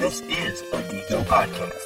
[0.00, 1.76] This is a Geeko podcast.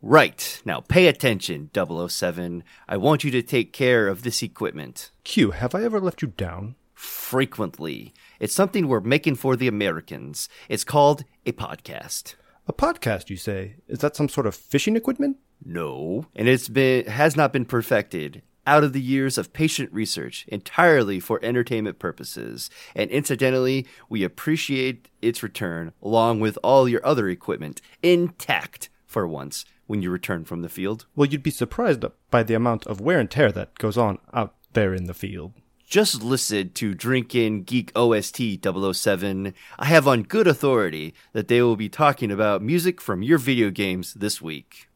[0.00, 0.62] Right.
[0.64, 2.62] Now pay attention, 007.
[2.88, 5.10] I want you to take care of this equipment.
[5.24, 6.76] Q, have I ever left you down?
[6.94, 8.14] Frequently.
[8.38, 10.48] It's something we're making for the Americans.
[10.68, 12.36] It's called a podcast.
[12.68, 13.74] A podcast, you say?
[13.88, 15.38] Is that some sort of fishing equipment?
[15.64, 16.26] No.
[16.36, 21.20] And it's been has not been perfected out of the years of patient research entirely
[21.20, 22.70] for entertainment purposes.
[22.94, 29.64] And incidentally, we appreciate its return along with all your other equipment intact for once
[29.86, 31.06] when you return from the field.
[31.14, 34.54] Well, you'd be surprised by the amount of wear and tear that goes on out
[34.72, 35.52] there in the field.
[35.86, 39.54] Just listen to Drinkin' Geek OST 007.
[39.78, 43.70] I have on good authority that they will be talking about music from your video
[43.70, 44.88] games this week.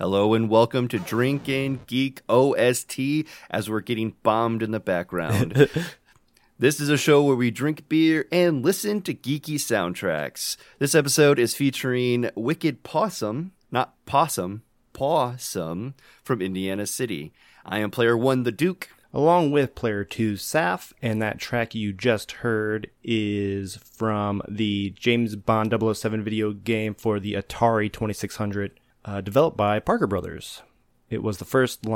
[0.00, 5.68] Hello and welcome to Drinkin' Geek OST as we're getting bombed in the background.
[6.58, 10.56] this is a show where we drink beer and listen to geeky soundtracks.
[10.78, 14.62] This episode is featuring Wicked Pawesome, not Possum,
[14.94, 15.92] Possum
[16.24, 17.34] from Indiana City.
[17.66, 18.88] I am player one, the Duke.
[19.12, 25.36] Along with player two, Saf, and that track you just heard is from the James
[25.36, 30.62] Bond 007 video game for the Atari 2600 uh, developed by Parker Brothers.
[31.08, 31.86] It was the first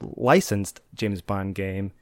[0.00, 1.92] licensed James Bond game.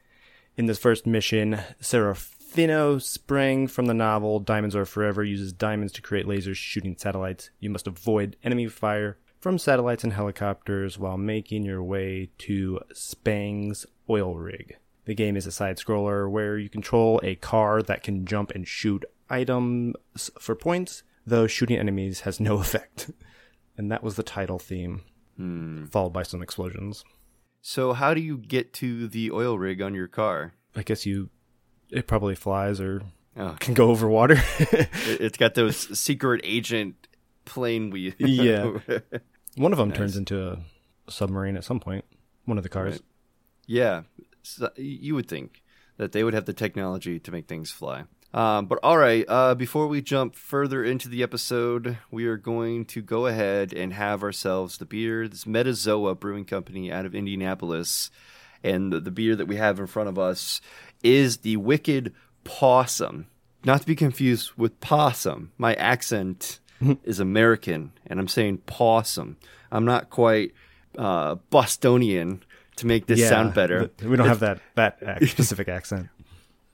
[0.56, 6.02] In this first mission, Seraffimo Spang from the novel Diamonds Are Forever uses diamonds to
[6.02, 7.50] create lasers shooting satellites.
[7.58, 13.86] You must avoid enemy fire from satellites and helicopters while making your way to Spang's
[14.08, 14.76] oil rig.
[15.04, 18.68] The game is a side scroller where you control a car that can jump and
[18.68, 19.96] shoot items
[20.38, 23.10] for points, though shooting enemies has no effect
[23.76, 25.02] and that was the title theme,
[25.36, 25.86] Hmm.
[25.86, 27.04] followed by some explosions.
[27.60, 30.54] So, how do you get to the oil rig on your car?
[30.74, 31.30] I guess you,
[31.90, 33.02] it probably flies or
[33.36, 34.34] Oh, can go over water.
[34.58, 34.88] it-
[35.20, 37.06] it's got those secret agent
[37.44, 38.14] plane wheels.
[38.18, 38.72] Yeah.
[39.56, 39.98] One of them Nice.
[39.98, 40.58] turns into a
[41.10, 42.04] submarine at some point.
[42.44, 42.92] One of the cars.
[42.94, 43.02] Right.
[43.66, 44.02] yeah.
[44.42, 45.62] So you would think
[45.98, 48.04] that they would have the technology to make things fly.
[48.34, 52.86] Um, but all right, uh, before we jump further into the episode, we are going
[52.86, 55.28] to go ahead and have ourselves the beer.
[55.28, 58.10] This Metazoa Brewing Company out of Indianapolis.
[58.64, 60.60] And the, the beer that we have in front of us
[61.02, 63.26] is the Wicked Pawesome.
[63.64, 65.52] Not to be confused with possum.
[65.58, 66.60] My accent
[67.04, 69.36] is American, and I'm saying possum.
[69.70, 70.52] I'm not quite
[70.98, 72.42] uh, Bostonian
[72.76, 73.90] to make this sound better.
[74.02, 74.98] we don't have that that
[75.28, 76.08] specific accent.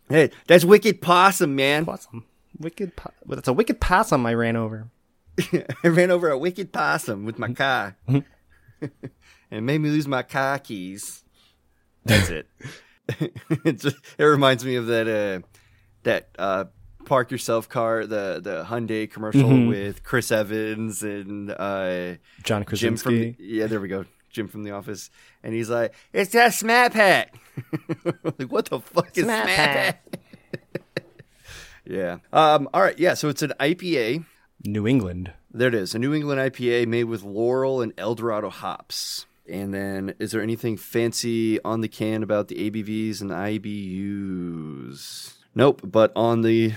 [0.09, 1.85] Hey, that's wicked possum, man.
[1.85, 2.25] Possum.
[2.59, 2.97] Wicked.
[2.97, 4.89] Po- well, that's a wicked possum I ran over.
[5.85, 7.97] I ran over a wicked possum with my car.
[8.09, 8.23] and
[9.51, 11.23] it made me lose my car keys.
[12.05, 12.49] That's it.
[13.65, 15.47] it, just, it reminds me of that uh,
[16.03, 16.65] that uh,
[17.05, 19.69] park yourself car, the the Hyundai commercial Mhm.
[19.69, 23.37] with Chris Evans and uh, John Jim from the, Krasinski.
[23.39, 24.05] yeah, there we go.
[24.31, 25.11] Jim from the office,
[25.43, 27.29] and he's like, "It's that Smaht Pahk."
[28.39, 29.77] like, what the fuck is Smap Smap Hat?
[29.77, 30.17] Hat?
[31.85, 32.19] yeah.
[32.33, 32.69] Um.
[32.73, 32.99] All right.
[32.99, 33.15] Yeah.
[33.15, 34.25] So it's an IPA.
[34.65, 35.33] New England.
[35.53, 39.27] There it is, a New England IPA made with Loral and Eldorado hops.
[39.49, 45.35] And then, is there anything fancy on the can about the ABVs and IBUs?
[45.55, 45.81] Nope.
[45.83, 46.75] But on the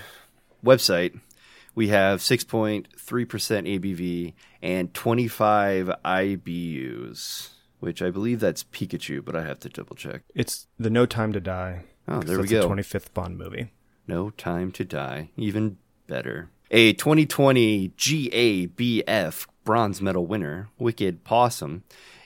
[0.64, 1.20] website,
[1.76, 7.50] we have 6.3% ABV and 25 IBUs,
[7.80, 10.24] which I believe that's Pikachu, but I have to double check.
[10.36, 11.84] It's the No Time to Die.
[12.08, 12.62] Oh, there we go.
[12.62, 13.72] The 25th Bond movie.
[14.08, 15.30] No Time to Die.
[15.38, 15.78] Even
[16.08, 16.50] better.
[16.72, 21.82] A 2020 GABF bronze medal winner, Wicked Pawesome,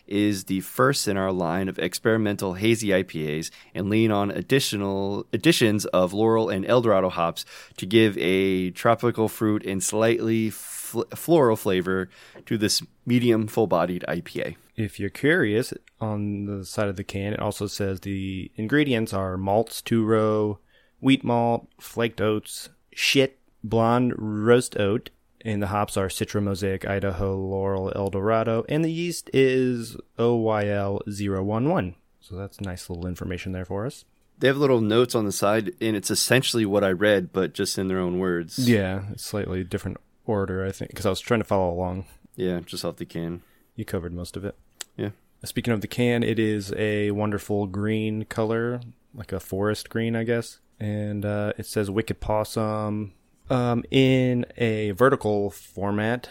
[0.08, 5.86] is the first in our line of experimental hazy IPAs and lean on additional additions
[5.86, 7.46] of Loral and Eldorado hops
[7.78, 12.10] to give a tropical fruit and slightly fl- floral flavor
[12.46, 14.56] to this medium full-bodied IPA.
[14.76, 19.38] If you're curious, on the side of the can, it also says the ingredients are
[19.38, 20.60] malts, two row,
[21.00, 25.10] wheat malt, flaked oats, shit, blonde roast oat,
[25.46, 31.94] and the hops are Citra Mosaic, Idaho, Loral, Eldorado, and the yeast is OYL011.
[32.20, 34.04] So that's nice little information there for us.
[34.40, 37.78] They have little notes on the side, and it's essentially what I read, but just
[37.78, 38.58] in their own words.
[38.68, 42.06] Yeah, slightly different order, I think, because I was trying to follow along.
[42.36, 43.44] Yeah, just off the can.
[43.76, 44.56] You covered most of it.
[44.98, 45.12] Yeah.
[45.44, 48.82] Speaking of the can, it is a wonderful green color,
[49.14, 50.60] like a forest green, I guess.
[50.80, 53.12] And uh, it says Wicked Pawesome
[53.50, 56.30] um, in a vertical format.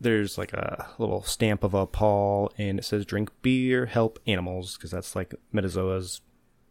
[0.00, 4.76] there's like a little stamp of a paw, and it says "Drink beer, help animals,"
[4.76, 6.22] because that's like Metazoa's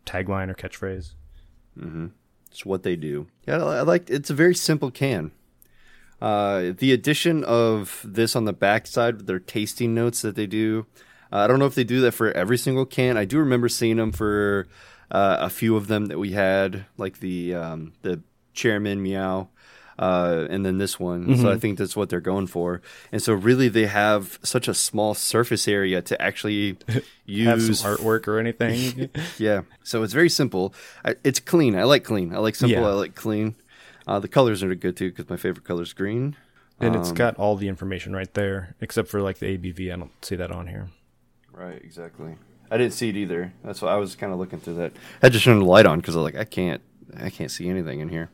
[0.06, 1.14] tagline or catchphrase.
[2.52, 3.28] It's what they do.
[3.48, 4.10] Yeah, I like.
[4.10, 5.32] It's a very simple can.
[6.22, 10.48] Uh, the addition of this on the back side with their tasting notes that they
[10.48, 10.86] do.
[11.32, 13.16] Uh, I don't know if they do that for every single can.
[13.16, 14.68] I do remember seeing them for
[15.12, 18.22] uh, a few of them that we had, like the um, the
[18.54, 19.50] chairman meow,
[20.00, 21.36] uh, and then this one.
[21.38, 22.82] So I think that's what they're going for.
[23.12, 26.78] And so really, they have such a small surface area to actually
[27.26, 29.10] use artwork or anything.
[29.38, 29.62] yeah.
[29.84, 30.74] So it's very simple.
[31.04, 31.76] I, it's clean.
[31.76, 32.34] I like clean.
[32.34, 32.82] I like simple.
[32.82, 32.88] Yeah.
[32.88, 33.56] I like clean.
[34.08, 36.38] Uh, the colors are good too because my favorite color is green.
[36.80, 39.92] and it's got all the information right there, except for like the ABV.
[39.94, 40.88] I don't see that on here.
[41.52, 41.82] Right.
[41.84, 42.38] Exactly.
[42.72, 43.52] I didn't see it either.
[43.66, 44.94] That's why I was kind of looking through that.
[45.22, 46.82] I had to turn the light on because I was like, I can't,
[47.18, 48.30] I can't see anything in here.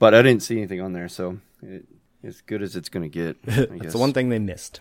[0.00, 1.84] But I didn't see anything on there, so it,
[2.24, 3.36] as good as it's gonna get.
[3.46, 4.80] I That's the one thing they missed.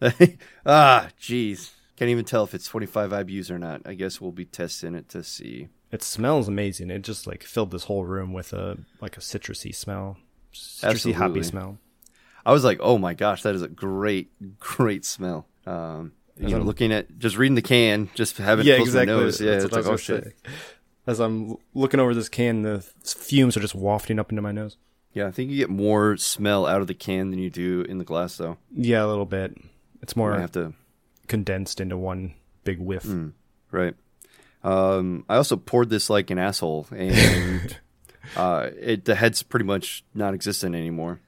[0.66, 1.72] ah, jeez.
[1.96, 3.82] Can't even tell if it's 25 IBUs or not.
[3.84, 5.68] I guess we'll be testing it to see.
[5.92, 6.90] It smells amazing.
[6.90, 10.16] It just like filled this whole room with a like a citrusy smell,
[10.54, 11.12] citrusy Absolutely.
[11.14, 11.78] hoppy smell.
[12.46, 15.46] I was like, oh my gosh, that is a great, great smell.
[15.66, 18.92] Um, you know, looking at just reading the can, just having Yeah, it close to
[18.94, 19.24] the exactly.
[19.24, 19.40] nose.
[19.40, 20.24] Yeah, That's it's like, oh shit.
[20.24, 20.32] say.
[21.06, 24.76] As I'm looking over this can, the fumes are just wafting up into my nose.
[25.12, 27.98] Yeah, I think you get more smell out of the can than you do in
[27.98, 28.58] the glass, though.
[28.74, 29.56] Yeah, a little bit.
[30.02, 30.72] It's more I have to,
[31.26, 33.04] condensed into one big whiff.
[33.70, 33.94] right.
[34.62, 37.76] Um, I also poured this like an asshole, and
[38.36, 41.20] uh, it the head's pretty much non-existent anymore.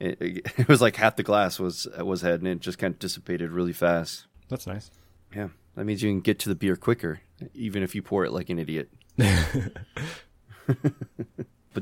[0.00, 2.92] It, it, it was like half the glass was was head, and it just kind
[2.92, 4.26] of dissipated really fast.
[4.48, 4.90] That's nice.
[5.34, 7.20] Yeah, that means you can get to the beer quicker,
[7.52, 8.90] even if you pour it like an idiot.
[9.16, 9.72] but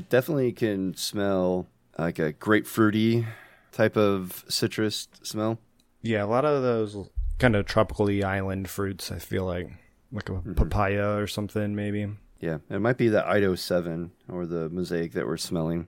[0.09, 1.67] definitely can smell
[1.97, 3.25] like a grapefruity
[3.71, 5.59] type of citrus smell.
[6.01, 7.09] Yeah, a lot of those
[7.39, 9.11] kind of tropically island fruits.
[9.11, 9.69] I feel like
[10.11, 10.53] like a mm-hmm.
[10.53, 12.07] papaya or something, maybe.
[12.39, 15.87] Yeah, it might be the Idaho Seven or the Mosaic that we're smelling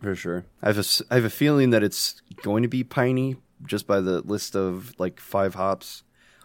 [0.00, 0.44] for sure.
[0.62, 4.00] I have a I have a feeling that it's going to be piney just by
[4.00, 6.02] the list of like five hops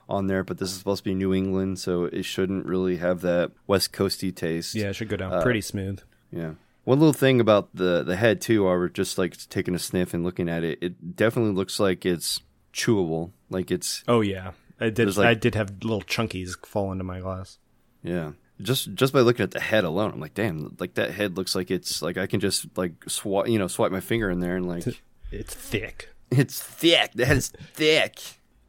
[0.10, 0.44] on there.
[0.44, 3.92] But this is supposed to be New England, so it shouldn't really have that West
[3.94, 4.76] Coasty taste.
[4.76, 6.02] Yeah, it should go down uh, pretty smooth.
[6.32, 6.54] Yeah.
[6.84, 10.14] One little thing about the the head too, while we're just like taking a sniff
[10.14, 12.40] and looking at it, it definitely looks like it's
[12.74, 13.32] chewable.
[13.50, 15.16] Like it's Oh yeah, I did.
[15.18, 17.58] Like- I did have little chunkies fall into my glass.
[18.04, 18.32] yeah.
[18.60, 21.54] Just just by looking at the head alone, I'm like, damn, like that head looks
[21.56, 24.56] like it's like I can just like swat you know, swipe my finger in there
[24.56, 24.84] and like
[25.32, 26.10] It's thick.
[26.32, 27.12] it's thick.
[27.14, 28.20] That is thick.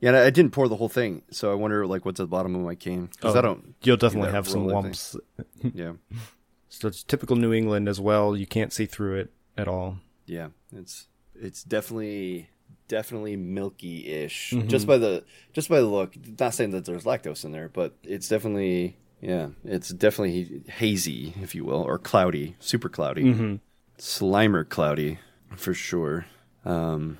[0.01, 2.55] Yeah, I didn't pour the whole thing, so I wonder like what's at the bottom
[2.55, 3.75] of my can because I don't.
[3.83, 5.17] You'll definitely have some lumps.
[5.75, 5.93] Yeah,
[6.69, 8.37] So it's typical New England as well.
[8.37, 9.99] You can't see through it at all.
[10.27, 10.49] yeah.
[10.73, 12.51] It's it's definitely
[12.89, 14.69] definitely milky ish Mm-hmm.
[14.69, 16.15] just by the just by the look.
[16.39, 19.49] Not saying that there's lactose in there, but it's definitely yeah.
[19.65, 23.55] It's definitely hazy, if you will, or cloudy, super cloudy, Mm-hmm.
[23.99, 25.19] Slimer cloudy
[25.57, 26.27] for sure.
[26.65, 27.19] Um,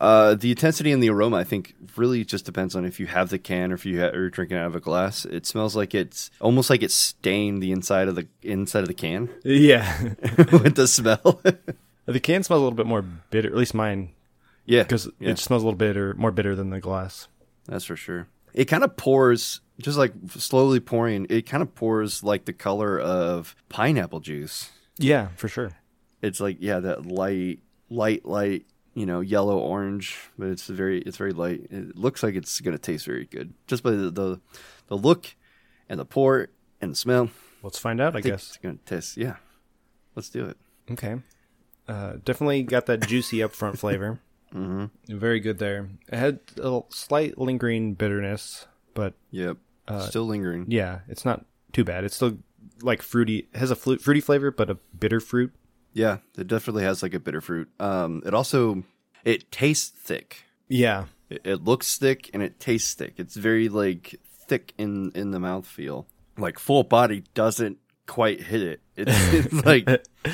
[0.00, 3.30] uh, the intensity and the aroma, I think, really just depends on if you have
[3.30, 5.24] the can or if you ha- are drinking out of a glass.
[5.24, 8.94] It smells like it's almost like it's stained the inside of the inside of the
[8.94, 10.02] can Yeah,
[10.52, 11.40] with the smell.
[12.06, 13.48] the can smells a little bit more bitter.
[13.48, 14.10] At least mine,
[14.66, 17.28] yeah, because yeah, it smells a little bitter, more bitter than the glass.
[17.66, 18.28] that's for sure.
[18.54, 21.26] It kind of pours, just like slowly pouring.
[21.30, 24.70] It kind of pours like the color of pineapple juice.
[24.98, 25.70] Yeah, for sure.
[26.20, 31.16] It's like yeah, that light, light, light, you know, yellow orange, but it's very, it's
[31.16, 31.66] very light.
[31.70, 34.40] It looks like it's gonna taste very good just by the the,
[34.88, 35.34] the look
[35.88, 36.48] and the pour
[36.80, 37.30] and the smell.
[37.62, 38.14] Let's find out.
[38.14, 38.48] I, I guess.
[38.48, 39.16] it's gonna taste.
[39.16, 39.36] Yeah,
[40.14, 40.56] let's do it.
[40.90, 41.16] Okay.
[41.88, 44.20] Uh, definitely got that juicy upfront flavor.
[44.54, 44.86] mm-hmm.
[45.18, 45.88] Very good there.
[46.08, 49.56] It had a slight lingering bitterness, but Yep,
[50.00, 50.66] still lingering.
[50.68, 52.04] yeah, it's not too bad.
[52.04, 52.38] It's still
[52.82, 53.48] like fruity.
[53.52, 55.52] It has a flu- fruity flavor, but a bitter fruit.
[55.92, 57.68] Yeah, it definitely has like a bitter fruit.
[57.80, 58.82] Um, it also
[59.24, 60.44] it tastes thick.
[60.68, 63.14] Yeah, It, it looks thick and it tastes thick.
[63.18, 64.18] It's very like
[64.48, 66.06] thick in in the mouth feel.
[66.38, 68.80] Like full body doesn't quite hit it.
[68.96, 69.88] It's, it's like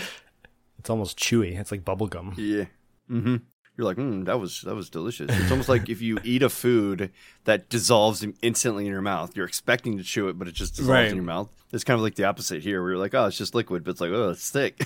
[0.79, 1.59] it's almost chewy.
[1.59, 2.35] It's like bubble gum.
[2.37, 2.65] yeah.
[3.11, 3.37] Mm-hmm.
[3.77, 5.31] You're like, mm, that was that was delicious.
[5.31, 7.13] It's almost like if you eat a food
[7.45, 9.37] that dissolves instantly in your mouth.
[9.37, 11.09] You're expecting to chew it, but it just dissolves Right.
[11.09, 11.49] in your mouth.
[11.73, 13.93] It's kind of like the opposite here, where you're like, oh, it's just liquid, but
[13.93, 14.83] it's like, oh, it's thick.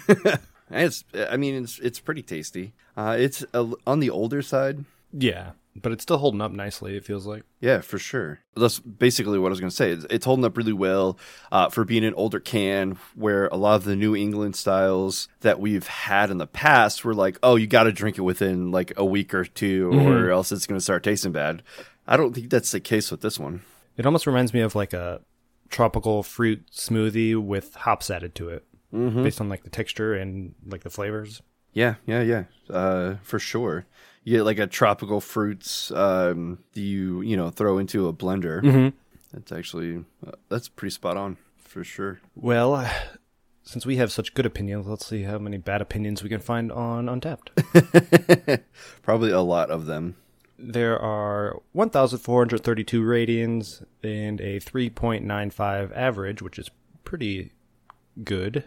[0.72, 2.72] It's, I mean, it's it's pretty tasty.
[2.96, 4.84] Uh, it's a, on the older side.
[5.12, 6.96] Yeah, but it's still holding up nicely.
[6.96, 7.44] It feels like.
[7.60, 8.40] Yeah, for sure.
[8.56, 9.90] That's basically what I was going to say.
[9.90, 11.18] It's, it's holding up really well
[11.50, 15.60] uh, for being an older can, where a lot of the New England styles that
[15.60, 18.92] we've had in the past were like, oh, you got to drink it within like
[18.96, 21.62] a week or 2 or else it's going to start tasting bad.
[22.06, 23.62] I don't think that's the case with this one.
[23.96, 25.20] It almost reminds me of like a
[25.70, 30.82] tropical fruit smoothie with hops added to it, based on like the texture and like
[30.82, 31.42] the flavors.
[31.72, 33.86] Yeah, yeah, yeah, uh, for sure.
[34.24, 38.62] You get like a tropical fruits um, you you know throw into a blender.
[38.62, 38.88] Mm-hmm.
[39.32, 42.20] That's actually uh, that's pretty spot on for sure.
[42.34, 42.88] Well,
[43.62, 46.70] since we have such good opinions, let's see how many bad opinions we can find
[46.70, 48.60] on Untappd.
[49.02, 50.16] Probably a lot of them.
[50.58, 56.70] there are 1,432 ratings and a 3.95 average, which is
[57.04, 57.52] pretty
[58.22, 58.64] good.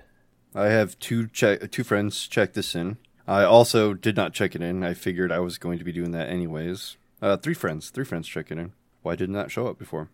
[0.55, 2.97] I have two two friends check this in.
[3.27, 4.83] I also did not check it in.
[4.83, 6.95] I figured I was going to be doing that anyways.
[7.21, 8.71] Uh, three friends, three friends check it in.
[9.01, 10.09] Why didn't that show up before?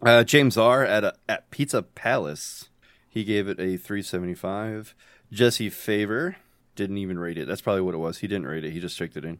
[0.00, 2.68] Uh, James R at a, at Pizza Palace,
[3.08, 4.94] he gave it a 375.
[5.30, 6.36] Jesse Favor
[6.74, 7.46] didn't even rate it.
[7.46, 8.18] That's probably what it was.
[8.18, 8.72] He didn't rate it.
[8.72, 9.38] He just checked it in.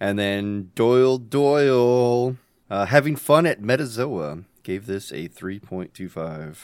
[0.00, 2.36] And then Doyle Doyle,
[2.70, 6.56] uh, having fun at Metazoa, gave this a 3.25.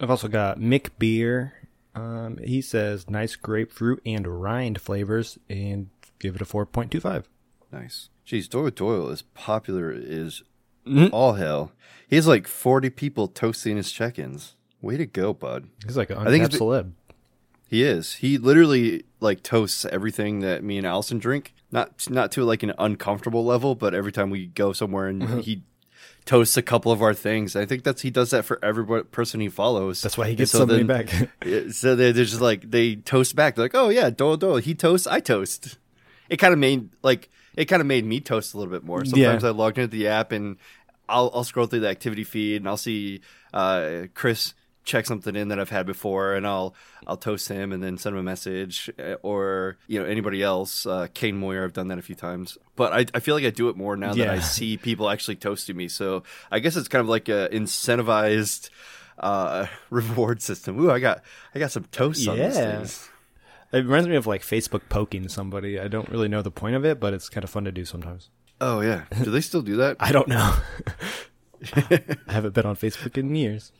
[0.00, 1.65] I've also got Mick Beer.
[1.96, 5.88] Um, he says nice grapefruit and rind flavors and
[6.18, 7.24] give it a 4.25.
[7.72, 8.10] Nice.
[8.26, 10.42] Jeez, Doyle Doyle is popular is
[10.86, 11.10] Mhm.
[11.12, 11.72] all hell.
[12.08, 14.54] He has like 40 people toasting his check-ins.
[14.80, 15.68] Way to go, bud.
[15.84, 16.92] He's like an I think Untappd it's celeb.
[17.68, 18.14] He is.
[18.16, 21.54] He literally like toasts everything that me and Allison drink.
[21.72, 25.62] Not not to like an uncomfortable level, but every time we go somewhere and he
[26.26, 27.56] toasts a couple of our things.
[27.56, 30.02] I think that's he does that for every person he follows.
[30.02, 31.30] That's why he gets so, many then- back.
[31.72, 33.54] So they're, they're just like they toast back.
[33.54, 34.56] They're like, oh yeah, Dole Dole.
[34.56, 35.78] He toasts, I toast.
[36.28, 39.04] It kind of made like it kind of made me toast a little bit more.
[39.04, 40.56] Sometimes I logged into the app and
[41.08, 43.20] I'll I'll scroll through the activity feed and I'll see
[43.54, 44.54] uh, Chris
[44.86, 46.74] check something in that I've had before and I'll
[47.06, 50.86] I'll toast him and then send him a message uh, or you know anybody else.
[50.86, 53.50] Uh, Kane Moyer, I've done that a few times, but I I feel like I
[53.50, 55.88] do it more now that I see people actually toasting me.
[55.88, 58.70] So I guess it's kind of like a incentivized
[59.18, 60.80] uh reward system.
[60.80, 61.22] Ooh, I got
[61.54, 62.84] I got some toasts on these Yeah.
[63.72, 65.78] It reminds me of like Facebook poking somebody.
[65.80, 67.84] I don't really know the point of it, but it's kind of fun to do
[67.84, 68.30] sometimes.
[68.60, 69.04] Oh yeah.
[69.22, 69.96] Do they still do that?
[70.00, 70.54] I don't know.
[71.74, 73.72] I haven't been on Facebook in years.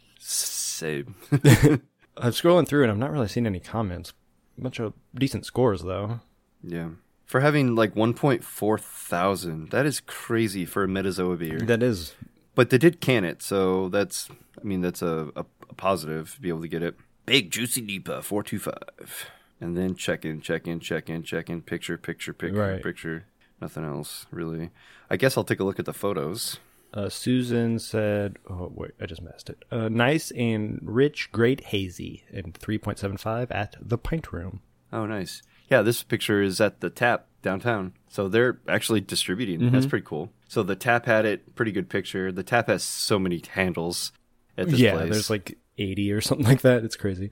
[0.77, 1.15] Same.
[1.33, 4.13] I'm scrolling through and I'm not really seeing any comments.
[4.59, 6.21] A bunch of decent scores though.
[6.63, 6.91] yeah.
[7.27, 11.59] For having like 1.4 thousand, that is crazy for a Metazoa beer.
[11.59, 12.15] That is
[12.55, 14.29] But they did can it, so that's
[14.61, 16.95] I mean that's a, a, a positive to be able to get it.
[17.27, 19.31] Big juicy DIPA 425.
[19.61, 22.83] And then check in, check in, check in, check in, picture, picture, picture, Right.
[22.83, 23.25] picture.
[23.61, 24.71] Nothing else really.
[25.11, 26.59] I guess I'll take a look at the photos.
[26.97, 29.65] Uh, Susan said, "Oh wait, I just messed it.
[29.71, 34.63] Uh, nice and rich, great hazy, and 3.75 at the Pint Room.
[34.91, 35.43] Oh, nice.
[35.69, 37.93] Yeah, this picture is at the tap downtown.
[38.09, 39.71] So they're actually distributing.
[39.71, 40.33] That's pretty cool.
[40.49, 42.33] So the tap had it, pretty good picture.
[42.33, 44.13] The tap has so many handles
[44.57, 45.11] at this yeah, place.
[45.11, 46.83] there's like 80 or something like that.
[46.83, 47.31] It's crazy.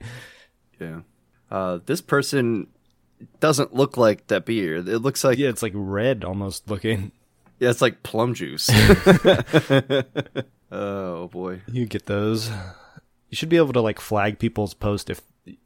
[0.79, 1.01] yeah.
[1.49, 2.67] Uh, this person
[3.39, 4.75] doesn't look like that beer.
[4.75, 7.11] It looks like Yeah, it's like red almost looking.
[7.59, 8.69] Yeah, it's like plum juice.
[10.71, 11.61] oh boy.
[11.71, 12.49] You get those.
[13.29, 15.21] You should be able to like flag people's post if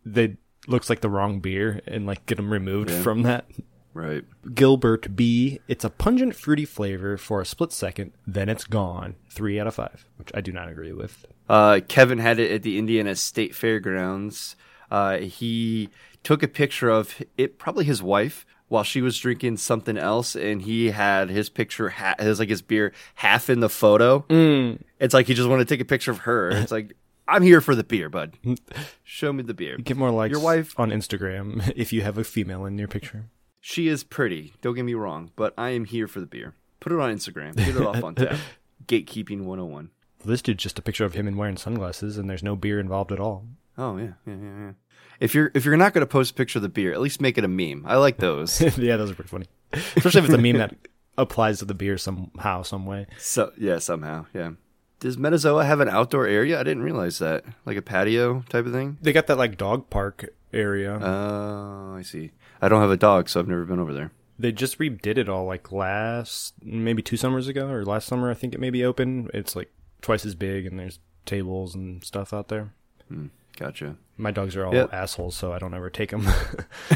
[0.05, 3.01] they looks like the wrong beer and like get them removed Yeah.
[3.01, 3.46] from that.
[3.93, 4.24] Right.
[4.53, 5.60] Gilbert B.
[5.67, 9.15] It's a pungent fruity flavor for a split second, then it's gone.
[9.29, 11.25] Three out of five, which I do not agree with.
[11.50, 14.55] Uh, Kevin had it at the Indiana State Fairgrounds.
[14.91, 15.89] Uh, he
[16.24, 20.61] took a picture of it, probably his wife, while she was drinking something else, and
[20.61, 24.21] he had his picture, ha- his like his beer half in the photo.
[24.29, 24.81] Mm.
[24.99, 26.49] It's like he just wanted to take a picture of her.
[26.51, 26.95] It's like
[27.27, 28.38] I'm here for the beer, bud.
[29.03, 29.75] Show me the beer.
[29.77, 32.88] You get more likes Your wife- on Instagram if you have a female in your
[32.88, 33.25] picture.
[33.61, 34.53] She is pretty.
[34.61, 36.55] Don't get me wrong, but I am here for the beer.
[36.79, 37.57] Put it on Instagram.
[37.57, 38.38] Get it off on tap.
[38.88, 39.89] Gatekeeping 101.
[40.23, 43.11] This dude's just a picture of him in wearing sunglasses, and there's no beer involved
[43.11, 43.45] at all.
[43.77, 44.71] Oh yeah, yeah, yeah, yeah.
[45.19, 47.21] If you're if you're not going to post a picture of the beer, at least
[47.21, 47.83] make it a meme.
[47.85, 48.61] I like those.
[48.77, 49.47] yeah, those are pretty funny.
[49.73, 50.75] Especially if it's a meme that
[51.17, 53.07] applies to the beer somehow, some way.
[53.17, 54.51] So yeah, somehow, yeah.
[54.99, 56.59] Does Metazoa have an outdoor area?
[56.59, 58.97] I didn't realize that, like a patio type of thing.
[59.01, 60.99] They got that like dog park area.
[61.01, 62.31] Oh, I see.
[62.61, 64.11] I don't have a dog, so I've never been over there.
[64.38, 68.29] they just redid it all like last, maybe two summers ago or last summer.
[68.29, 69.29] I think it may be open.
[69.33, 69.71] It's like
[70.01, 72.73] twice as big, and there's tables and stuff out there.
[73.07, 73.27] Hmm.
[73.59, 73.97] Gotcha.
[74.17, 74.93] My dogs are all Yep.
[74.93, 76.25] assholes, so I don't ever take them.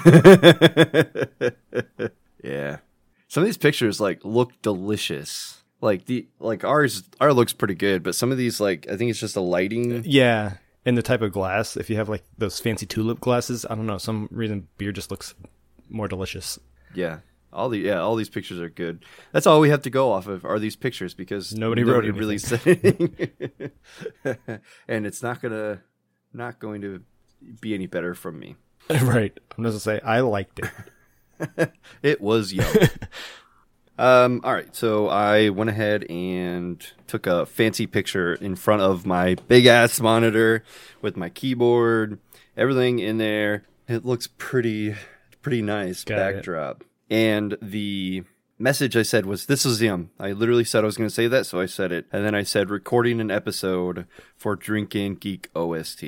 [2.44, 2.78] Yeah.
[3.30, 5.62] Some of these pictures like look delicious.
[5.82, 9.10] Like the like ours our looks pretty good, but some of these like I think
[9.12, 10.04] it's just a lighting.
[10.06, 11.78] Yeah, and the type of glass.
[11.78, 13.98] If you have like those fancy tulip glasses, I don't know.
[13.98, 15.34] Some reason beer just looks
[15.90, 16.60] more delicious.
[16.94, 17.20] Yeah.
[17.54, 19.06] All the yeah, all these pictures are good.
[19.32, 22.16] That's all we have to go off of are these pictures because Nobody wrote it
[22.16, 23.72] really said anything.
[24.88, 25.82] and it's not gonna
[26.34, 27.02] not going to
[27.62, 28.56] be any better from me.
[28.90, 29.38] right.
[29.58, 30.70] I'm just gonna say I liked it.
[32.02, 32.66] It was yum.
[33.98, 39.06] um, all right, so I went ahead and took a fancy picture in front of
[39.06, 40.64] my big ass monitor
[41.02, 42.18] with my keyboard,
[42.56, 43.64] everything in there.
[43.90, 44.96] It looks pretty,
[45.42, 46.36] pretty nice Got it.
[46.36, 46.84] backdrop.
[47.10, 48.24] And the
[48.64, 51.28] message I said was, "This is yum." I literally said I was going to say
[51.28, 55.50] that, so I said it, and then I said, "Recording an episode for Drinking Geek
[55.54, 56.04] OST."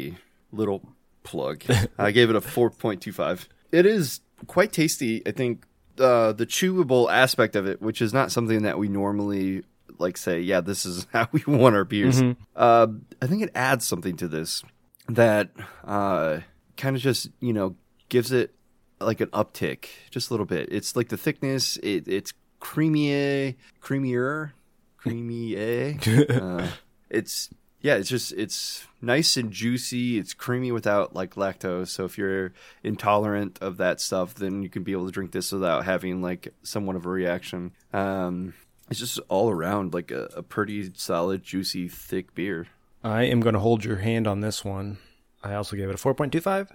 [0.51, 0.89] Little
[1.23, 1.63] plug.
[1.97, 3.49] I gave it a four point two five.
[3.71, 5.21] It is quite tasty.
[5.27, 5.65] I think
[5.99, 9.63] uh, the chewable aspect of it, which is not something that we normally
[9.99, 12.21] like say, yeah, this is how we want our beers.
[12.55, 12.87] Uh,
[13.21, 14.63] I think it adds something to this
[15.09, 15.51] that
[15.83, 16.39] uh,
[16.77, 17.75] kind of just you know
[18.07, 18.55] gives it
[19.01, 20.69] like an uptick, just a little bit.
[20.71, 21.77] It's like the thickness.
[21.83, 22.31] It, it's
[22.65, 24.51] creamier, creamier,
[24.97, 25.55] creamy.
[26.29, 26.67] uh,
[27.09, 27.49] it's
[27.81, 30.17] yeah, it's just it's nice and juicy.
[30.17, 31.89] It's creamy without like lactose.
[31.89, 32.53] So if you're
[32.83, 36.53] intolerant of that stuff, then you can be able to drink this without having like
[36.63, 37.71] somewhat of a reaction.
[37.93, 38.55] Um,
[38.89, 42.67] it's just all around like a, a pretty solid, juicy, thick beer.
[43.03, 44.97] I am going to hold your hand on this one.
[45.43, 46.69] I also gave it a 4.25,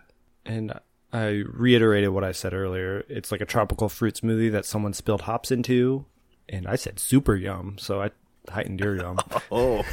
[0.47, 0.79] and
[1.13, 3.05] I reiterated what I said earlier.
[3.09, 6.07] It's like a tropical fruit smoothie that someone spilled hops into,
[6.49, 8.11] and I said super yum, so I
[8.49, 9.19] heightened your yum.
[9.53, 9.85] Oh,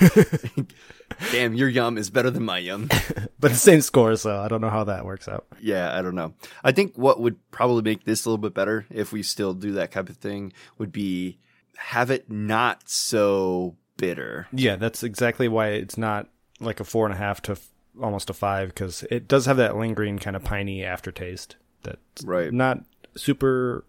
[1.32, 1.56] damn!
[1.56, 2.88] Your yum is better than my yum.
[3.40, 5.48] but the same score, so I don't know how that works out.
[5.60, 6.34] Yeah, I don't know.
[6.64, 9.72] I think what would probably make this a little bit better if we still do
[9.74, 11.40] that type of thing would be
[11.78, 14.48] have it not so bitter.
[14.52, 17.58] Yeah, that's exactly why it's not like a four and a half to
[18.02, 22.52] almost a five because it does have that lingering kind of piney aftertaste that's Right.
[22.54, 22.84] not
[23.16, 23.86] super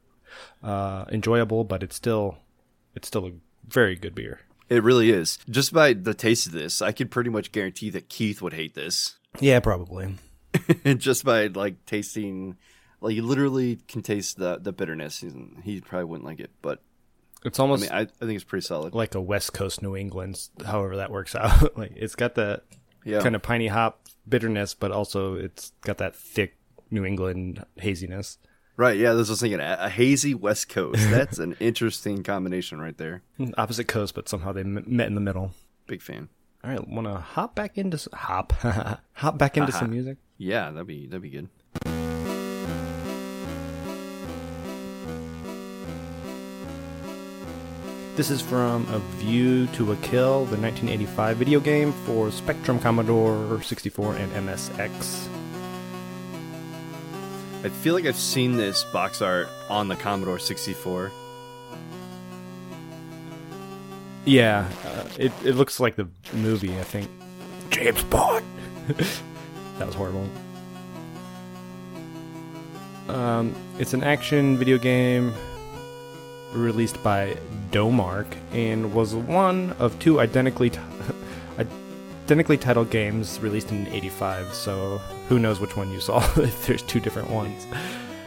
[0.62, 2.38] uh, enjoyable, but it's still
[2.94, 3.32] it's still a
[3.66, 4.40] very good beer.
[4.68, 5.38] It really is.
[5.48, 8.74] Just by the taste of this, I could pretty much guarantee that Keith would hate
[8.74, 9.16] this.
[9.40, 10.16] Yeah, probably.
[10.96, 12.56] Just by like tasting,
[13.00, 15.24] like you literally can taste the the bitterness.
[15.62, 16.82] He probably wouldn't like it, but
[17.44, 17.84] It's almost.
[17.84, 18.94] I mean, I, I think it's pretty solid.
[18.94, 21.76] like a West Coast New England, however that works out.
[21.78, 22.64] like it's got that
[23.04, 26.56] Yeah, kind of piney hop bitterness, but also it's got that thick
[26.90, 28.38] New England haziness.
[28.76, 28.96] right.
[28.96, 31.00] Yeah, this was thinking a, hazy West Coast.
[31.10, 33.22] That's an interesting combination right there.
[33.56, 35.52] Opposite coast, but somehow they m- met in the middle.
[35.86, 36.28] Big fan.
[36.64, 38.52] All right, want to hop back into s- hop
[39.12, 40.18] hop back into some music.
[40.36, 41.48] Yeah, that'd be that'd be good.
[48.18, 53.62] This is from A View to a Kill, the 1985 video game for Spectrum, Commodore
[53.62, 55.28] 64, and MSX.
[57.62, 61.12] I feel like I've seen this box art on the Commodore 64.
[64.24, 66.76] Yeah, uh, it it looks like the movie.
[66.76, 67.08] I think
[67.70, 68.44] James Bond.
[69.78, 70.28] that was horrible.
[73.06, 75.32] Um, it's an action video game
[76.52, 77.36] released by
[77.70, 80.80] Domark and was one of two identically t-
[82.24, 84.52] identically titled games released in '85.
[84.54, 86.18] So who knows which one you saw?
[86.40, 87.66] if there's two different ones.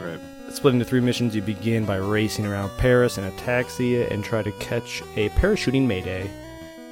[0.00, 0.20] Right.
[0.50, 4.42] Split into three missions, you begin by racing around Paris in a taxi and try
[4.42, 6.30] to catch a parachuting May Day.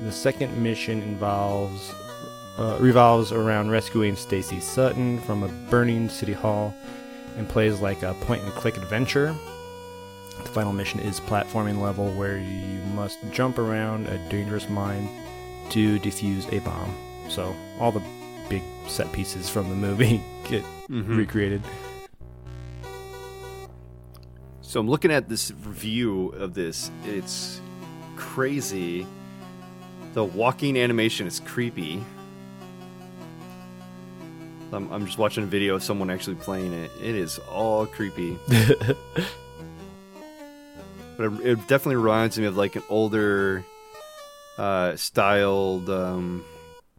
[0.01, 1.93] The second mission involves
[2.59, 6.75] uh, revolves around rescuing Stacy Sutton from a burning city hall
[7.37, 9.35] and plays like a point and click adventure.
[10.45, 15.09] The final mission is platforming level where you must jump around a dangerous mine
[15.71, 16.95] to defuse a bomb.
[17.29, 18.03] So all the
[18.49, 21.17] big set pieces from the movie get Mhm.
[21.17, 21.63] recreated.
[24.63, 26.91] So I'm looking at this review of this.
[27.05, 27.61] It's
[28.17, 29.07] crazy.
[30.15, 32.05] The walking animation is creepy.
[34.73, 36.91] I'm, I'm just watching a video of someone actually playing it.
[37.03, 38.39] It is all creepy.
[41.21, 43.65] but it, it definitely reminds me of like an older
[44.59, 46.45] uh, styled, um,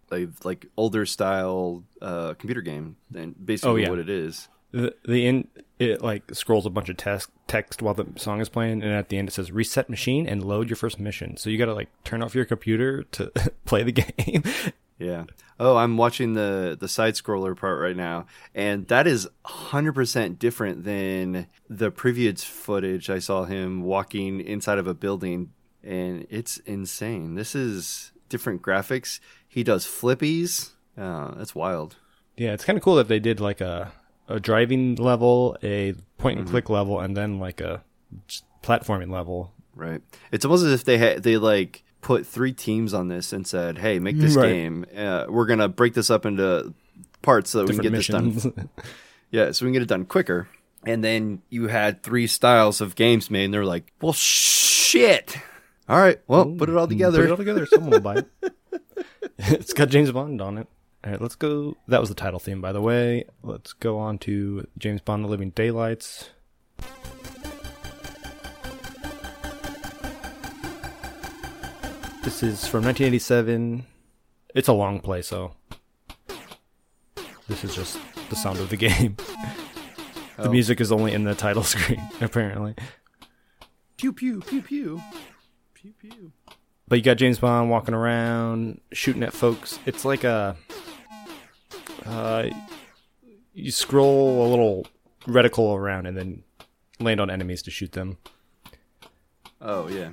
[0.10, 3.90] like like older style uh, computer game than basically Oh, yeah.
[3.90, 4.48] what it is.
[4.72, 5.48] the the end
[5.80, 9.10] it like scrolls a bunch of text text while the song is playing and at
[9.10, 11.90] the end it says reset machine and load your first mission so you gotta like
[12.04, 13.32] turn off your computer to
[13.66, 14.44] play the game
[15.02, 15.26] Yeah.
[15.60, 20.84] Oh, I'm watching the the side scroller part right now, and that is 100% different
[20.84, 25.52] than the previous footage I saw him walking inside of a building,
[25.84, 27.36] and it's insane.
[27.36, 29.20] This is different graphics.
[29.48, 30.72] He does flippies.
[30.98, 31.98] Uh, that's wild.
[32.38, 33.92] Yeah, it's kind of cool that they did like a
[34.28, 37.84] a driving level, a point and click level, and then like a
[38.64, 39.54] platforming level.
[39.76, 40.02] Right.
[40.32, 43.78] It's almost as if they had they like put three teams on this and said,
[43.78, 44.50] "Hey, make this Right.
[44.50, 44.86] game.
[44.96, 46.74] Uh, we're gonna break this up into
[47.22, 48.70] parts so that we can get Different this done.
[49.32, 50.50] Yeah, so we can get it done quicker.
[50.86, 55.38] And then you had three styles of games made, and they're like, well, shit.
[55.88, 57.20] All right, well, put it all together.
[57.20, 57.66] Put it all together.
[57.66, 58.28] Someone will buy it.
[59.38, 60.68] it's got James Bond on it.
[61.06, 61.78] All right, let's go.
[61.88, 63.26] That was the title theme, by the way.
[63.42, 66.30] Let's go on to James Bond: The Living Daylights.
[72.24, 73.86] This is from 1987.
[74.54, 75.54] It's a long play, so
[77.48, 77.98] this is just
[78.30, 79.18] the sound of the game.
[80.38, 80.52] The Oh.
[80.52, 82.74] music is only in the title screen, apparently.
[83.98, 85.00] Pew, pew, pew, pew.
[85.76, 86.32] Pew, pew.
[86.88, 89.78] But you got James Bond walking around shooting at folks.
[89.86, 90.56] It's like a
[92.08, 92.48] uh,
[93.54, 94.88] you scroll a little
[95.28, 96.44] reticle around and then
[97.00, 98.18] land on enemies to shoot them.
[99.62, 100.12] Oh, yeah.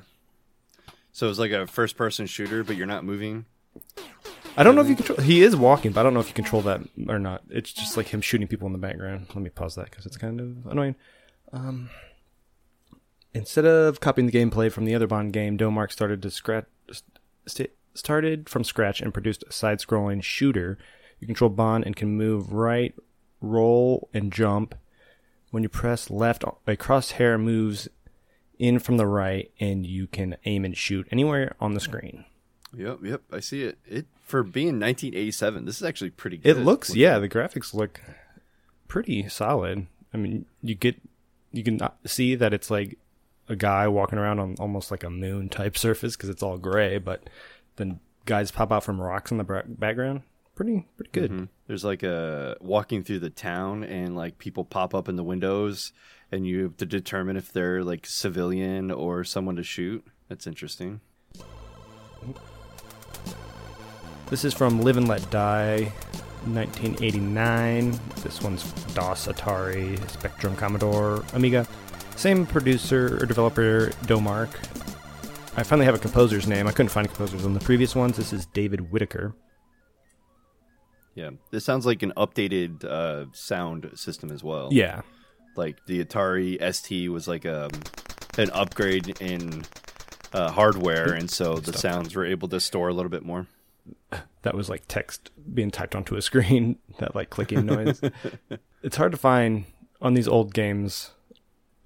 [1.18, 3.44] So it's like a first person shooter, but you're not moving.
[4.57, 5.18] I don't know if you control.
[5.18, 7.42] He is walking, but I don't know if you control that or not.
[7.50, 9.26] It's just like him shooting people in the background.
[9.31, 10.94] Let me pause that because it's kind of annoying.
[11.52, 11.90] Um,
[13.35, 16.66] instead of copying the gameplay from the other Bond game, Domark started to scratch,
[17.48, 20.78] st- started from scratch and produced a side-scrolling shooter.
[21.18, 22.94] You control Bond and can move right,
[23.40, 24.76] roll, and jump.
[25.50, 27.88] When you press left, a crosshair moves
[28.59, 32.25] in from the right, and you can aim and shoot anywhere on the screen.
[32.77, 33.79] Yep, yep, I see it.
[33.87, 36.57] It for being 1987, this is actually pretty good.
[36.57, 38.01] It looks, yeah, the graphics look
[38.88, 39.87] pretty solid.
[40.12, 40.97] I mean, you get
[41.53, 42.99] you can see that it's like
[43.49, 46.99] a guy walking around on almost like a moon type surface because it's all gray,
[46.99, 47.29] but
[47.77, 50.23] then guys pop out from rocks in the background.
[50.55, 51.31] Pretty pretty good.
[51.31, 51.49] Mhm.
[51.68, 55.92] There's like a walking through the town, and like people pop up in the windows,
[56.31, 60.05] and you have to determine if they're like civilian or someone to shoot.
[60.29, 61.01] That's interesting.
[64.29, 65.91] This is from Live and Let Die,
[66.45, 67.99] 1989.
[68.23, 71.67] This one's DOS, Atari, Spectrum, Commodore, Amiga.
[72.17, 74.51] Same producer or developer, Domark.
[75.57, 76.67] I finally have a composer's name.
[76.67, 78.17] I couldn't find composers on the previous ones.
[78.17, 79.35] This is David Whitaker.
[81.14, 84.69] Yeah, this sounds like an updated uh, sound system as well.
[84.71, 85.01] Yeah.
[85.59, 87.68] Like the Atari ST was like a
[88.38, 89.64] an upgrade in
[90.33, 93.47] uh, hardware, and so the sounds were able to store a little bit more.
[94.42, 98.01] that was like text being typed onto a screen, that like clicking noise.
[98.83, 99.66] it's hard to find
[100.01, 101.11] on these old games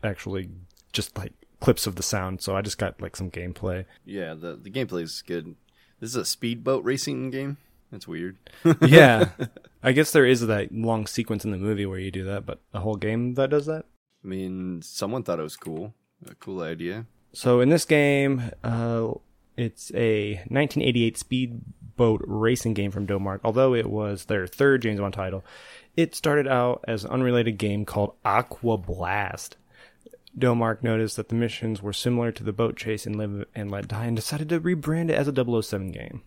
[0.04, 0.50] actually
[0.92, 3.86] just like clips of the sound, so I just got like some gameplay.
[4.04, 5.56] Yeah, the the gameplay is good.
[6.00, 7.56] This is a speedboat racing game.
[7.92, 8.38] That's weird.
[8.80, 9.28] yeah.
[9.82, 12.60] I guess there is that long sequence in the movie where you do that, but
[12.72, 13.84] a whole game that does that?
[14.24, 15.92] I mean, someone thought it was cool.
[16.28, 17.06] A cool idea.
[17.32, 19.12] So in this game, uh,
[19.56, 23.40] it's a 1988 speedboat racing game from Domark.
[23.44, 25.44] Although it was their third James Bond title,
[25.96, 29.56] it started out as an unrelated game called Aqua Blast.
[30.38, 33.88] Domark noticed that the missions were similar to the boat chase in Live and Let
[33.88, 36.22] Die and decided to rebrand it as a 007 game.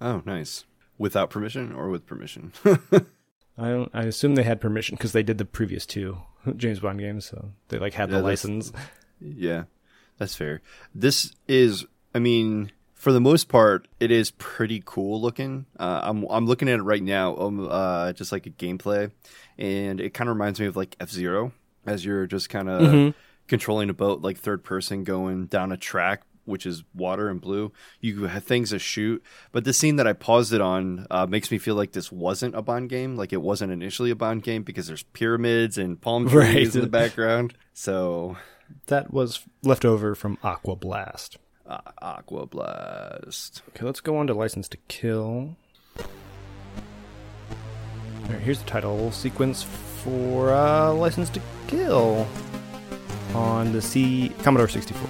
[0.00, 0.64] Oh, nice.
[1.00, 2.52] Without permission or with permission?
[2.64, 3.90] I don't.
[3.94, 6.18] I assume they had permission because they did the previous two
[6.56, 8.70] James Bond games, so they like had Yeah, the license.
[9.18, 9.64] yeah,
[10.18, 10.60] that's fair.
[10.94, 15.64] This is, I mean, for the most part, it is pretty cool looking.
[15.78, 19.10] Uh, I'm I'm looking at it right now, um, uh, just like a gameplay,
[19.58, 21.52] and it kind of reminds me of like F Zero,
[21.86, 23.14] as you're just kind of Mhm.
[23.48, 27.72] controlling a boat like third person going down a track which is water and blue
[28.00, 31.50] you have things to shoot but the scene that i paused it on uh, makes
[31.50, 34.62] me feel like this wasn't a bond game like it wasn't initially a bond game
[34.62, 36.34] because there's pyramids and palm trees
[36.68, 36.74] Right.
[36.74, 38.36] in the background so
[38.86, 41.38] That was left over from Aqua Blast.
[41.66, 45.56] uh, aqua blast Okay, let's go on to License to Kill.
[48.26, 49.62] Alright, here's the title sequence
[50.04, 52.26] for uh, License to Kill
[53.34, 55.08] on the C Commodore 64.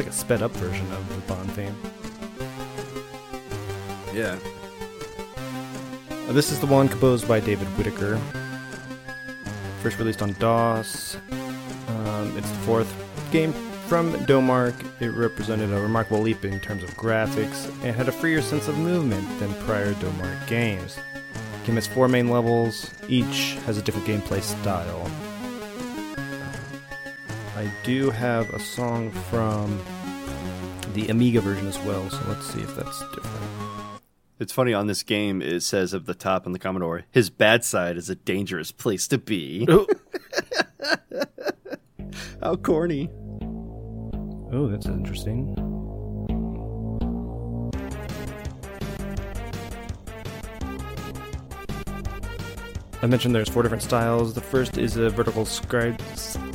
[0.00, 1.76] Like a sped up version of the Bond theme.
[4.14, 4.38] yeah
[6.26, 8.18] Uh, this is the one composed by David Whitaker.
[9.82, 11.18] First released on DOS.
[11.30, 12.90] Um, it's the fourth
[13.30, 13.52] game
[13.88, 18.40] from Domark, it represented a remarkable leap in terms of graphics and had a freer
[18.40, 20.94] sense of movement than prior Domark games.
[20.94, 25.10] The game has four main levels, each has a different gameplay style.
[27.60, 29.78] I do have a song from
[30.94, 34.00] the Amiga version as well, so let's see if that's different.
[34.38, 35.42] It's funny on this game.
[35.42, 39.06] It says up the top on the Commodore, his bad side is a dangerous place
[39.08, 39.66] to be.
[42.42, 43.10] How corny!
[44.50, 45.54] Oh, that's interesting.
[53.02, 54.32] I mentioned there's four different styles.
[54.34, 56.49] The first is a vertical scri- s- s-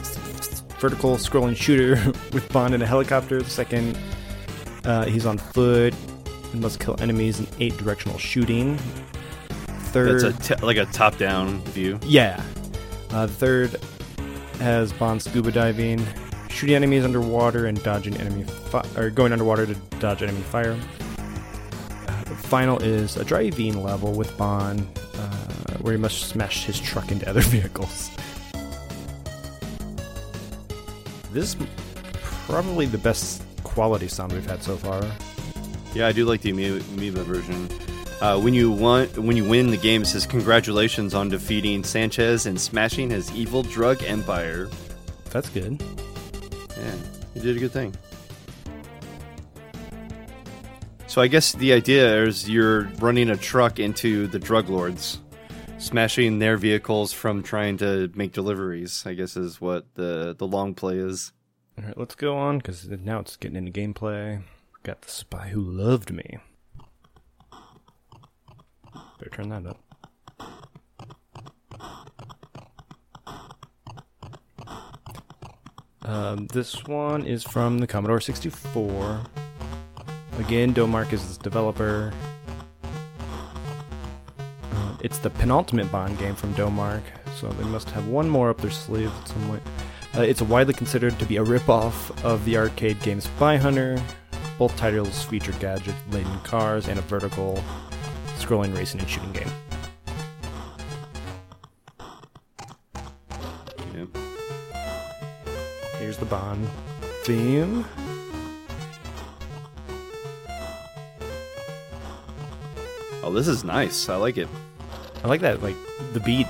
[0.89, 1.95] vertical scrolling shooter
[2.31, 3.41] with Bond in a helicopter.
[3.41, 3.97] The second,
[4.83, 5.95] uh, he's on foot
[6.53, 8.77] and must kill enemies in eight directional shooting.
[9.95, 11.99] Third, That's a t- like a top-down view.
[12.03, 12.43] yeah.
[13.09, 13.79] Uh, the third
[14.59, 16.05] has Bond scuba diving,
[16.49, 20.77] shooting enemies underwater and dodging enemy fi- or going underwater to dodge enemy fire.
[22.07, 24.85] Uh, the final is a driving level with Bond,
[25.17, 28.11] uh, where he must smash his truck into other vehicles.
[31.35, 31.67] This is
[32.47, 35.03] probably the best quality sound we've had so far.
[35.93, 37.67] Yeah, I do like the Ami- Amiga version.
[38.21, 42.45] Uh, when you want, when you win the game, it says congratulations on defeating Sanchez
[42.45, 44.69] and smashing his evil drug empire.
[45.31, 45.83] That's good.
[46.77, 46.95] Yeah,
[47.35, 47.93] you did a good thing.
[51.07, 55.19] So I guess the idea is you're running a truck into the drug lords,
[55.85, 59.03] smashing their vehicles from trying to make deliveries.
[59.05, 61.31] I guess is what the the long play is.
[61.77, 64.41] All right, let's go on because now it's getting into gameplay.
[64.83, 66.39] Got the spy who loved me.
[69.19, 69.79] Better turn that up.
[76.01, 79.23] Um, this one is from the Commodore 64.
[80.37, 82.13] Again, Domark is the developer.
[85.05, 87.03] It's the penultimate Bond game from Domark,
[87.39, 89.61] so they must have one more up their sleeve at some point.
[90.17, 94.01] Uh, it's widely considered to be a ripoff of the arcade game Spy Hunter.
[94.57, 97.63] Both titles feature gadget laden cars and a vertical
[98.37, 99.51] scrolling racing and shooting game.
[103.93, 104.05] Yeah.
[105.99, 106.67] Here's the Bond
[107.25, 107.85] theme.
[113.21, 114.09] Oh, this is nice.
[114.09, 114.47] I like it.
[115.25, 115.75] I like that, like
[116.13, 116.45] the beat.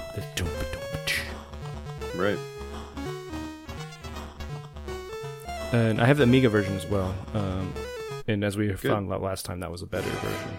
[2.14, 2.38] Right.
[5.72, 7.16] And I have the Amiga version as well.
[7.34, 7.74] Um,
[8.28, 10.58] and as we found out last time, that was a better version.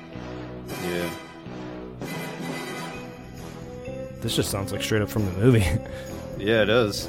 [0.83, 1.11] Yeah.
[4.23, 5.67] This just sounds like straight up from the movie.
[6.39, 7.09] Yeah, it does.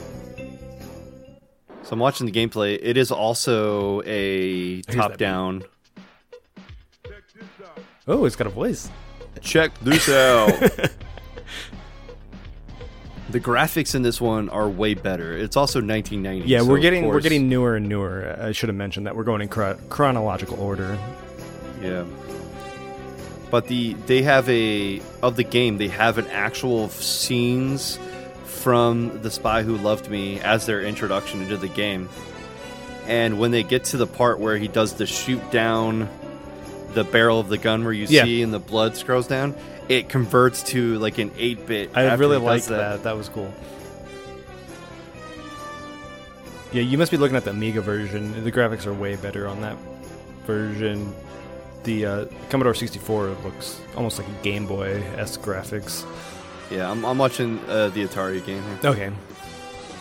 [1.84, 2.80] So I'm watching the gameplay.
[2.82, 5.66] It is also a top-down.
[8.08, 8.90] oh, it's got a voice.
[9.42, 10.52] Check this out.
[13.30, 15.38] the graphics in this one are way better.
[15.38, 16.48] It's also 1990.
[16.48, 18.38] Yeah, so we're getting we're getting newer and newer.
[18.40, 20.98] I should have mentioned that we're going in chro- chronological order.
[21.82, 22.06] Yeah.
[23.50, 28.00] But the they have a of the game they have an actual scenes
[28.46, 32.10] from the spy who loved me as their introduction into the game.
[33.06, 36.10] And when they get to the part where he does the shoot down
[36.98, 38.24] the barrel of the gun where you Yeah.
[38.24, 39.54] see and the blood scrolls down,
[39.88, 41.92] it converts to like an 8-bit.
[41.96, 43.04] I really liked does that.
[43.04, 43.16] that.
[43.16, 43.54] was cool.
[46.72, 48.44] Yeah, you must be looking at the Amiga version.
[48.44, 49.78] The graphics are way better on that
[50.46, 51.14] version.
[51.84, 56.04] The uh, Commodore 64 looks almost like a Game Boy s graphics.
[56.72, 58.92] Yeah, I'm, I'm watching uh, the Atari game here.
[58.92, 59.12] Okay.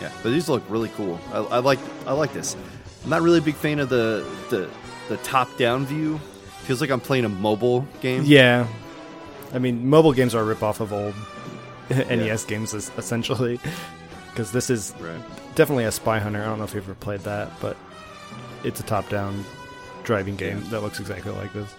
[0.01, 1.19] Yeah, but these look really cool.
[1.31, 2.57] I, I like I like this.
[3.03, 4.69] I'm not really a big fan of the the,
[5.07, 6.19] the top down view.
[6.67, 8.23] Feels like I'm playing a mobile game.
[8.25, 8.67] Yeah.
[9.53, 11.15] I mean, mobile games are a ripoff of old
[11.89, 13.59] NES games, essentially.
[14.31, 15.19] Because this is Right.
[15.55, 16.39] definitely a Spy Hunter.
[16.43, 17.75] I don't know if you've ever played that, but
[18.63, 19.43] it's a top down
[20.03, 21.73] driving game that looks exactly like this.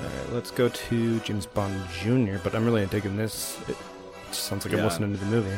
[0.00, 3.56] Alright, let's go to James Bond Jr., but I'm really digging this.
[3.68, 3.76] It
[4.32, 5.56] sounds like I'm listening to the movie.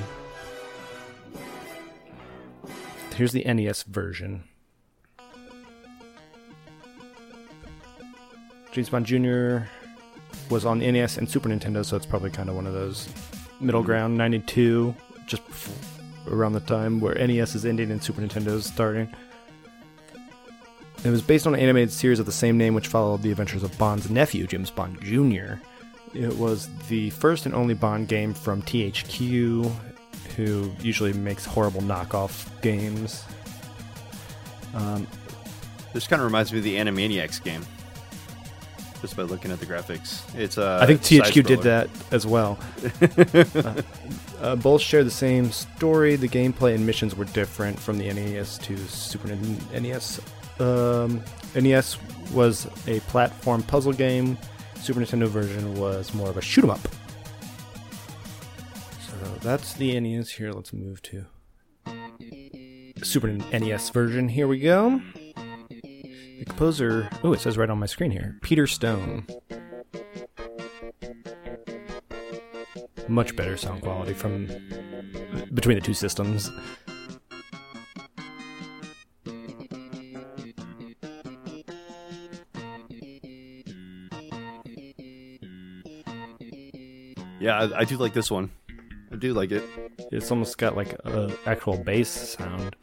[3.14, 4.42] Here's the NES version.
[8.78, 9.66] James Bond Jr.
[10.50, 13.08] was on NES and Super Nintendo, so it's probably kind of one of those
[13.58, 14.16] middle ground.
[14.16, 14.94] 92,
[15.26, 15.42] just
[16.28, 19.12] around the time where NES is ending and Super Nintendo is starting.
[21.04, 23.64] It was based on an animated series of the same name, which followed the adventures
[23.64, 25.54] of Bond's nephew, James Bond Jr.
[26.14, 29.72] It was the first and only Bond game from THQ,
[30.36, 33.24] who usually makes horrible knockoff games.
[34.72, 35.08] Um,
[35.94, 37.66] This kind of reminds me of the Animaniacs game.
[39.00, 42.58] Just by looking at the graphics, it's uh, I think THQ did that as well.
[43.54, 43.82] uh,
[44.40, 46.16] uh, both share the same story.
[46.16, 50.20] The gameplay and missions were different from the NES to Super NES.
[50.58, 51.22] Um,
[51.54, 51.96] NES
[52.32, 54.36] was a platform puzzle game.
[54.80, 56.80] Super Nintendo version was more of a shoot 'em up.
[59.06, 60.30] So that's the NES.
[60.30, 61.26] Here, let's move to
[63.02, 64.28] Super NES version.
[64.28, 65.00] Here we go.
[66.38, 67.08] The composer.
[67.24, 68.38] Oh, it says right on my screen here.
[68.42, 69.26] Peter Stone.
[73.08, 74.46] Much better sound quality from
[75.54, 76.50] between the two systems.
[87.40, 88.50] Yeah, I, I do like this one.
[89.10, 89.64] I do like it.
[90.12, 92.76] It's almost got like a actual bass sound.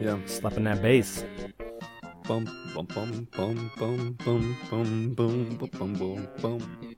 [0.00, 0.18] Yeah.
[0.26, 1.24] Slapping that bass.
[2.30, 2.44] Bum
[2.76, 6.96] bum bum bum bum bum bum bum bum bum bum.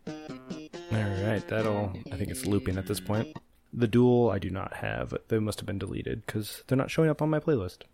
[0.93, 1.91] All right, that'll.
[2.13, 3.35] I think it's looping at this point.
[3.73, 5.15] The duel I do not have.
[5.29, 7.85] They must have been deleted because they're not showing up on my playlist.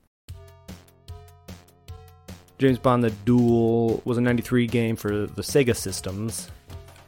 [2.59, 6.51] James Bond: The Duel was a '93 game for the Sega systems,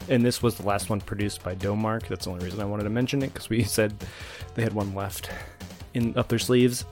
[0.08, 2.06] and this was the last one produced by Domark.
[2.06, 3.92] That's the only reason I wanted to mention it because we said
[4.54, 5.28] they had one left
[5.92, 6.84] in up their sleeves.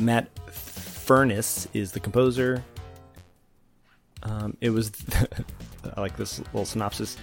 [0.00, 0.28] Matt
[1.06, 2.64] Furniss is the composer.
[4.24, 4.90] Um, it was
[5.96, 7.16] I like this little synopsis.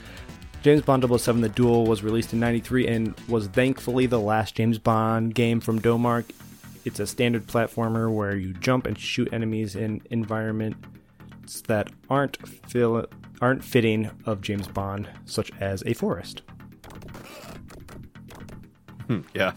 [0.62, 4.78] James Bond 007 The Duel was released in 93 and was thankfully the last James
[4.80, 6.24] Bond game from Domark.
[6.86, 12.38] It's a standard platformer where you jump and shoot enemies in environments that aren't
[12.70, 13.06] fill,
[13.42, 16.44] aren't fitting of James Bond, such as a forest.
[19.08, 19.52] Hmm, yeah.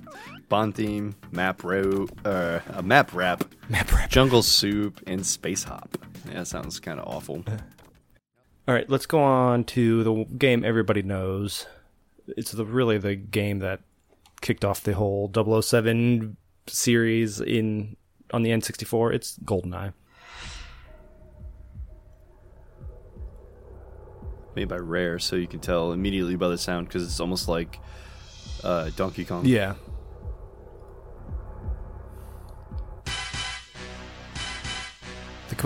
[0.49, 4.11] Bond theme, map ro- uh, a map rap, Map rap.
[4.11, 5.99] jungle soup, and space hop.
[6.29, 7.43] Yeah, that sounds kind of awful.
[8.69, 11.67] All right, let's go on to the game everybody knows.
[12.29, 13.81] It's the really the game that
[14.41, 15.31] kicked off the whole
[15.63, 17.97] 007 series in
[18.33, 19.15] on the N64.
[19.15, 19.93] It's GoldenEye.
[24.55, 27.79] Made by Rare, so you can tell immediately by the sound because it's almost like
[28.65, 29.45] uh, Donkey Kong.
[29.45, 29.75] Yeah.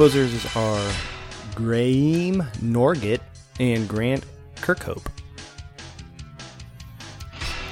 [0.00, 0.92] Composers are
[1.54, 3.20] Graeme Norgate
[3.58, 4.24] and Grant
[4.56, 5.04] Kirkhope.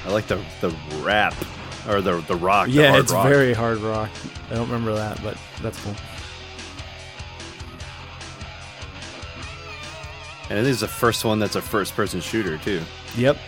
[0.05, 1.35] I like the the rap
[1.89, 2.67] or the the rock.
[2.67, 3.29] the yeah, hard it's rock.
[3.29, 4.11] very hard rock.
[4.51, 5.95] I don't remember that, but that's cool.
[10.51, 12.83] And this is the first one that's a first person shooter too.
[13.17, 13.39] Yep.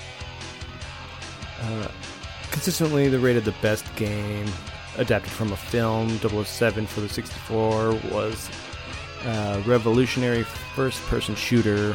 [1.60, 1.88] Uh,
[2.50, 4.46] consistently, they rated the best game
[4.96, 6.08] adapted from a film.
[6.18, 8.48] 007 for the 64 was
[9.26, 11.94] a revolutionary first person shooter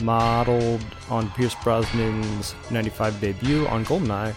[0.00, 4.34] modeled on Pierce Brosnan's 95 debut on GoldenEye.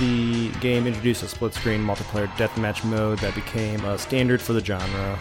[0.00, 4.64] The game introduced a split screen multiplayer deathmatch mode that became a standard for the
[4.64, 5.18] genre.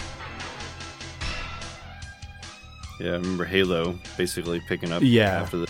[3.00, 5.42] Yeah, I remember Halo basically picking up Yeah.
[5.42, 5.68] after the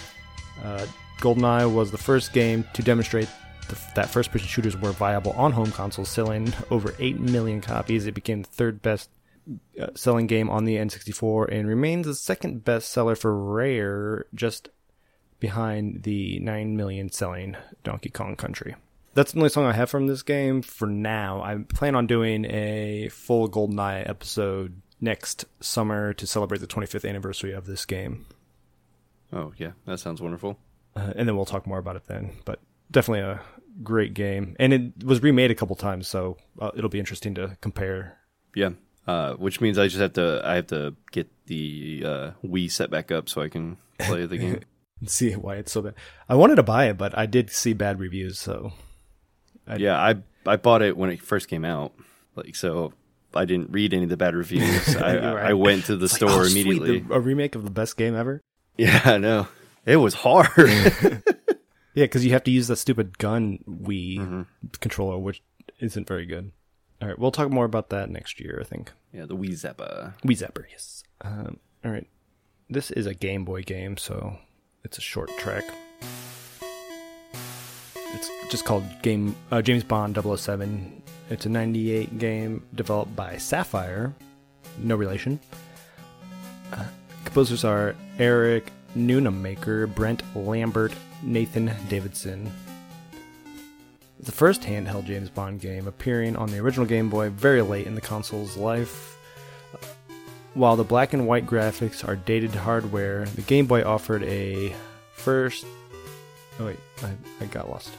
[0.64, 0.86] Uh,
[1.20, 3.28] GoldenEye was the first game to demonstrate
[3.68, 8.06] the, that first person shooters were viable on home consoles, selling over 8 million copies.
[8.06, 9.15] It became the third best uh,
[9.96, 14.70] selling game on the N64 and remains the second best seller for Rare, just
[15.40, 18.76] behind the 9 million selling Donkey Kong Country.
[19.14, 21.42] That's the only song I have from this game for now.
[21.42, 27.54] I plan on doing a full GoldenEye episode next summer to celebrate the 25th anniversary
[27.54, 28.26] of this game.
[29.32, 30.58] Oh yeah, that sounds wonderful.
[30.96, 32.32] uh, and then we'll talk more about it then.
[32.46, 32.60] But
[32.92, 33.42] definitely a
[33.84, 37.58] great game, and it was remade a couple times, so uh, it'll be interesting to
[37.62, 38.18] compare.
[38.54, 38.72] Yeah.
[39.08, 42.90] Uh, which means I just have to I have to get the uh, Wii set
[42.90, 44.62] back up so I can play the game.
[45.06, 45.94] See why it's so bad.
[46.28, 48.72] I wanted to buy it, but I did see bad reviews, so
[49.68, 50.16] I- yeah, I
[50.48, 51.94] I bought it when it first came out.
[52.36, 52.94] Like so
[53.36, 54.96] I didn't read any of the bad reviews.
[54.96, 55.46] I, right.
[55.50, 57.00] I went to the It's like, store oh, sweet, immediately.
[57.00, 58.42] the- a remake of the best game ever.
[58.78, 59.48] Yeah, I know.
[59.86, 60.50] It was hard.
[61.94, 64.42] Yeah, because you have to use the stupid gun Wii Mm-hmm.
[64.82, 65.42] controller, which
[65.80, 66.52] isn't very good.
[67.02, 68.92] All right, we'll talk more about that next year, I think.
[69.14, 70.14] yeah, the Wii Zappa.
[70.24, 71.04] Wii Zapper, yes.
[71.22, 72.08] Um, all right,
[72.70, 74.38] this is a Game Boy game, so
[74.84, 75.64] it's a short track.
[78.14, 81.02] It's just called Game uh, James Bond 007.
[81.30, 84.14] It's a 98 game developed by Saffire,
[84.78, 85.40] no relation.
[86.72, 86.86] Uh,
[87.26, 90.94] composers are Eric Newnham maker Brent Lambert
[91.24, 92.52] Nathan Davidson.
[94.20, 97.96] The first handheld James Bond game appearing on the original Game Boy very late in
[97.96, 99.18] the console's life.
[100.54, 104.74] While the black and white graphics are dated hardware, the Game Boy offered a
[105.14, 105.66] first.
[106.60, 107.12] Oh, wait, I,
[107.42, 107.92] I got lost.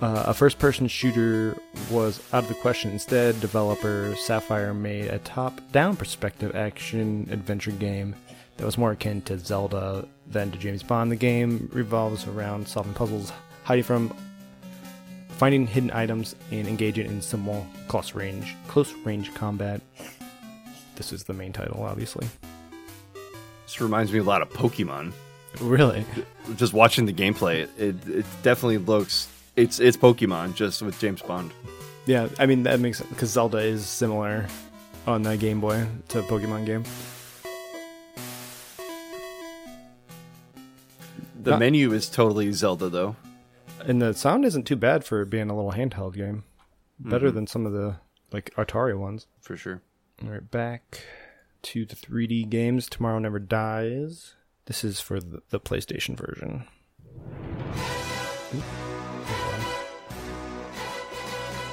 [0.00, 1.54] Uh, a first person shooter
[1.90, 2.90] was out of the question.
[2.90, 8.14] Instead, developer Saffire made a top down perspective action adventure game
[8.56, 11.12] that was more akin to Zelda than to James Bond.
[11.12, 13.30] The game revolves around solving puzzles,
[13.64, 14.16] hiding from
[15.40, 19.80] finding hidden items, and engaging in simple close range close range combat.
[20.96, 22.28] This is the main title, obviously.
[23.64, 25.12] This reminds me a lot of Pokemon.
[25.62, 26.04] Really?
[26.56, 31.52] Just watching the gameplay, it, it definitely looks it's it's Pokemon just with James Bond.
[32.04, 34.46] Yeah, I mean that makes sense because Zelda is similar
[35.06, 36.84] on the Game Boy to Pokemon game.
[41.42, 43.16] The Not- menu is totally Zelda though.
[43.84, 46.44] And the sound isn't too bad for being a little handheld game.
[46.98, 47.96] Better than some of the
[48.30, 49.26] like Atari ones.
[49.40, 49.80] For sure.
[50.22, 51.02] All right, back
[51.62, 52.88] to the 3D games.
[52.88, 54.34] Tomorrow Never Dies.
[54.66, 56.66] This is for the, the PlayStation version.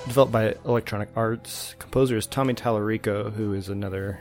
[0.08, 1.76] Developed by Electronic Arts.
[1.80, 4.20] Composer is Tommy Tallarico, who is another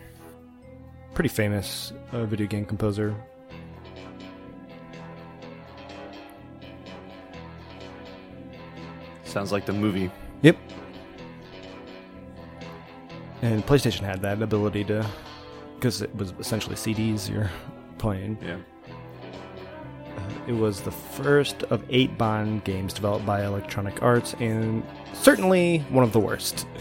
[1.14, 3.14] pretty famous uh, video game composer.
[9.37, 10.11] Sounds like the movie.
[10.41, 10.57] Yep.
[13.43, 15.07] And PlayStation had that ability to,
[15.74, 17.51] because it was essentially CDs you're
[17.99, 18.39] playing.
[18.41, 18.57] Yeah.
[20.47, 24.82] It was the first of eight Bond games developed by Electronic Arts, and
[25.12, 26.66] certainly one of the worst.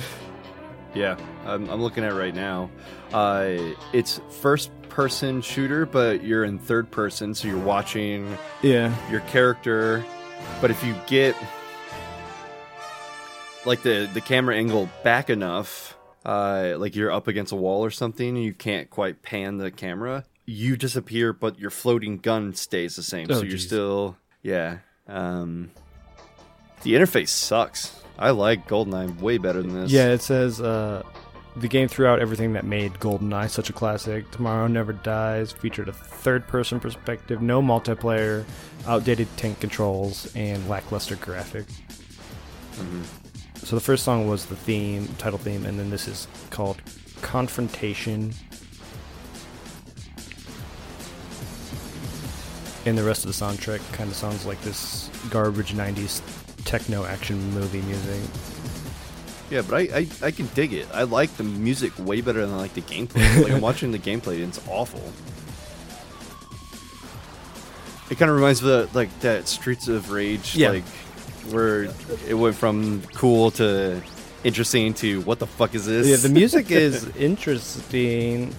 [0.93, 2.69] Yeah, I'm, I'm looking at it right now.
[3.11, 3.57] Uh,
[3.91, 8.95] it's first person shooter, but you're in third person, so you're watching Yeah.
[9.11, 10.05] your character.
[10.61, 11.35] But if you get
[13.65, 17.91] like the the camera angle back enough, uh, like you're up against a wall or
[17.91, 20.25] something, and you can't quite pan the camera.
[20.45, 23.27] You disappear, but your floating gun stays the same.
[23.29, 23.65] Oh, so you're geez.
[23.65, 24.77] still yeah.
[25.07, 25.71] Um,
[26.83, 27.99] the interface sucks.
[28.17, 29.91] I like GoldenEye way better than this.
[29.91, 31.03] Yeah, it says uh,
[31.55, 34.29] the game threw out everything that made GoldenEye such a classic.
[34.31, 38.45] Tomorrow Never Dies featured a third person perspective, no multiplayer,
[38.87, 41.73] outdated tank controls, and lackluster graphics.
[43.65, 46.77] So the first song was the theme, title theme, and then this is called
[47.23, 48.31] Confrontation.
[52.85, 56.21] And the rest of the soundtrack kind of sounds like this garbage 90s
[56.63, 58.21] techno action movie music.
[59.49, 60.87] Yeah, but I, I, I can dig it.
[60.93, 63.43] I like the music way better than I like the gameplay.
[63.43, 65.01] like I'm watching the gameplay and it's awful.
[68.11, 70.69] It kind of reminds me of the, like that Streets of Rage, Yeah.
[70.69, 70.83] like
[71.51, 71.83] where
[72.27, 74.01] it went from cool to
[74.43, 76.07] interesting to what the fuck is this?
[76.07, 78.53] Yeah, the music is interesting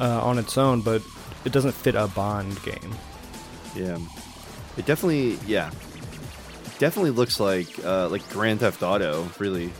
[0.00, 1.02] uh, on its own, but
[1.44, 2.94] it doesn't fit a Bond game.
[3.74, 3.98] yeah,
[4.76, 5.70] it definitely yeah,
[6.78, 9.28] definitely looks like uh, like Grand Theft Auto.
[9.38, 9.72] Really,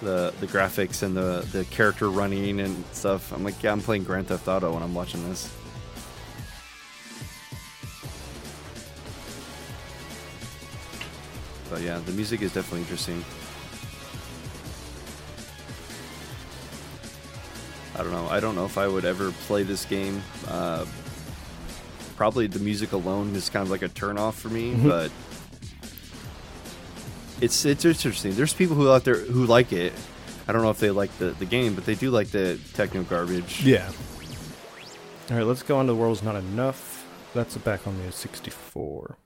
[0.00, 3.32] the the graphics and the the character running and stuff.
[3.32, 5.52] I'm like, yeah, I'm playing Grand Theft Auto when I'm watching this.
[11.70, 13.24] But yeah, the music is definitely interesting.
[17.94, 18.28] I don't know.
[18.28, 20.22] I don't know if I would ever play this game.
[20.48, 20.84] Uh,
[22.16, 24.88] probably the music alone is kind of like a turnoff for me, Mhm.
[24.88, 25.10] but
[27.40, 28.34] it's it's interesting.
[28.34, 29.92] There's people who out there who like it.
[30.48, 33.02] I don't know if they like the, the game, but they do like the techno
[33.02, 33.62] garbage.
[33.64, 33.90] Yeah.
[35.30, 37.06] All right, let's go on to the world's not enough.
[37.34, 39.16] That's back on the 64.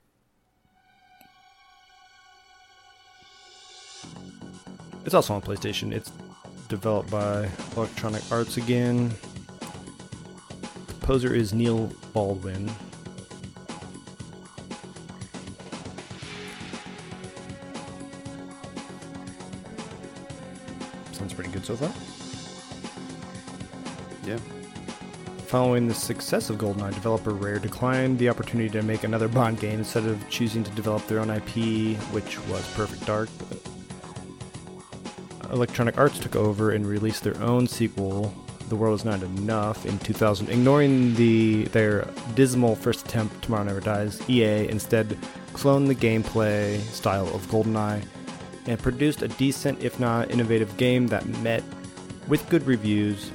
[5.05, 5.92] It's also on PlayStation.
[5.92, 6.11] It's
[6.68, 9.12] developed by Electronic Arts again.
[10.88, 12.70] Composer is Neil Baldwin.
[21.12, 21.92] Sounds pretty good so far.
[24.26, 24.38] Yeah.
[25.46, 29.80] Following the success of GoldenEye, developer Rare declined the opportunity to make another Bond game
[29.80, 33.28] instead of choosing to develop their own IP, which was Perfect Dark.
[35.55, 38.34] Electronic Arts took over and released their own sequel,
[38.68, 40.50] The World Is Not Enough, in 2000.
[40.50, 45.16] Ignoring the their dismal first attempt, Tomorrow Never Dies, EA instead
[45.52, 48.05] cloned the gameplay style of GoldenEye
[48.66, 51.62] and produced a decent, if not innovative, game that met
[52.26, 53.30] with good reviews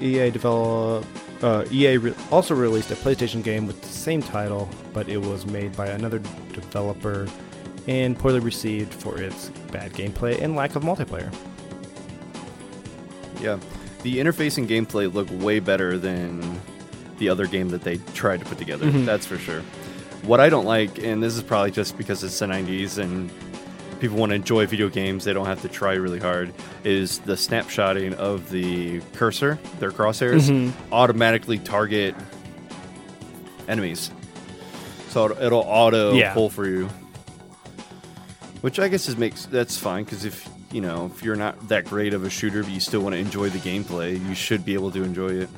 [0.00, 1.06] EA developed
[1.42, 5.46] uh, EA re- also released a PlayStation game with the same title, but it was
[5.46, 6.18] made by another
[6.52, 7.26] developer
[7.90, 11.34] and poorly received for its bad gameplay and lack of multiplayer.
[13.42, 13.58] Yeah,
[14.04, 16.60] the interface and gameplay look way better than
[17.18, 18.86] the other game that they tried to put together.
[18.86, 19.04] Mhm.
[19.06, 19.62] That's for sure.
[20.22, 23.28] What I don't like, and this is probably just because it's the 90s and
[23.98, 26.52] people want to enjoy video games, they don't have to try really hard,
[26.84, 30.72] is the snapshotting of the cursor, their crosshairs, Mhm.
[30.92, 32.14] automatically target
[33.68, 34.10] enemies.
[35.08, 36.32] So it'll, it'll auto Yeah.
[36.34, 36.88] pull for you.
[38.60, 41.86] Which I guess is makes that's fine because if you know if you're not that
[41.86, 44.74] great of a shooter but you still want to enjoy the gameplay, you should be
[44.74, 45.48] able to enjoy it.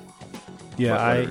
[0.77, 1.29] Yeah, I.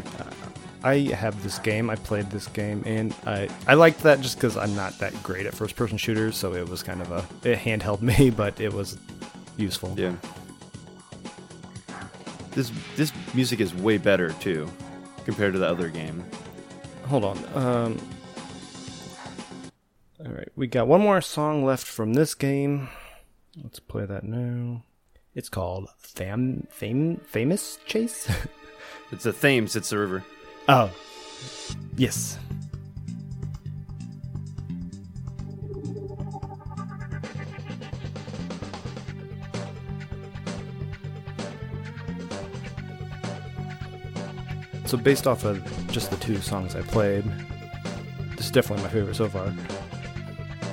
[0.84, 1.92] I have this game.
[1.92, 5.46] I played this game, and I I liked that just because I'm not that great
[5.46, 8.74] at first person shooters, so it was kind of a it handheld me, but it
[8.74, 8.98] was
[9.58, 9.94] useful.
[9.96, 10.16] Yeah.
[12.52, 14.68] This this music is way better too,
[15.24, 16.26] compared to the other game.
[17.06, 17.38] Hold on.
[17.54, 18.00] Um,
[20.26, 22.90] all right, we got one more song left from this game.
[23.62, 24.84] Let's play that now.
[25.34, 28.30] It's called Fam Fame Famous Chase.
[29.12, 30.24] It's the Thames, it's the river.
[30.70, 30.90] oh,
[31.98, 32.40] yes.
[44.86, 45.62] So based off of
[45.92, 47.26] just the two songs I played,
[48.38, 49.54] this is definitely my favorite so far.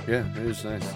[0.08, 0.94] Yeah, it is nice.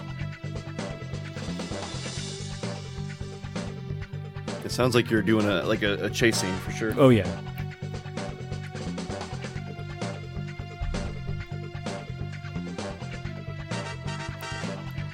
[4.65, 6.95] It sounds like you're doing a like a, a chase scene for sure.
[6.97, 7.29] Oh yeah.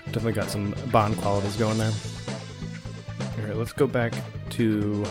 [0.05, 1.91] Definitely got some Bond qualities going there.
[3.37, 4.13] Alright, let's go back
[4.51, 5.05] to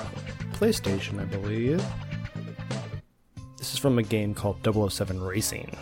[0.55, 1.85] PlayStation, I believe.
[3.59, 5.77] This is from a game called 007 Racing.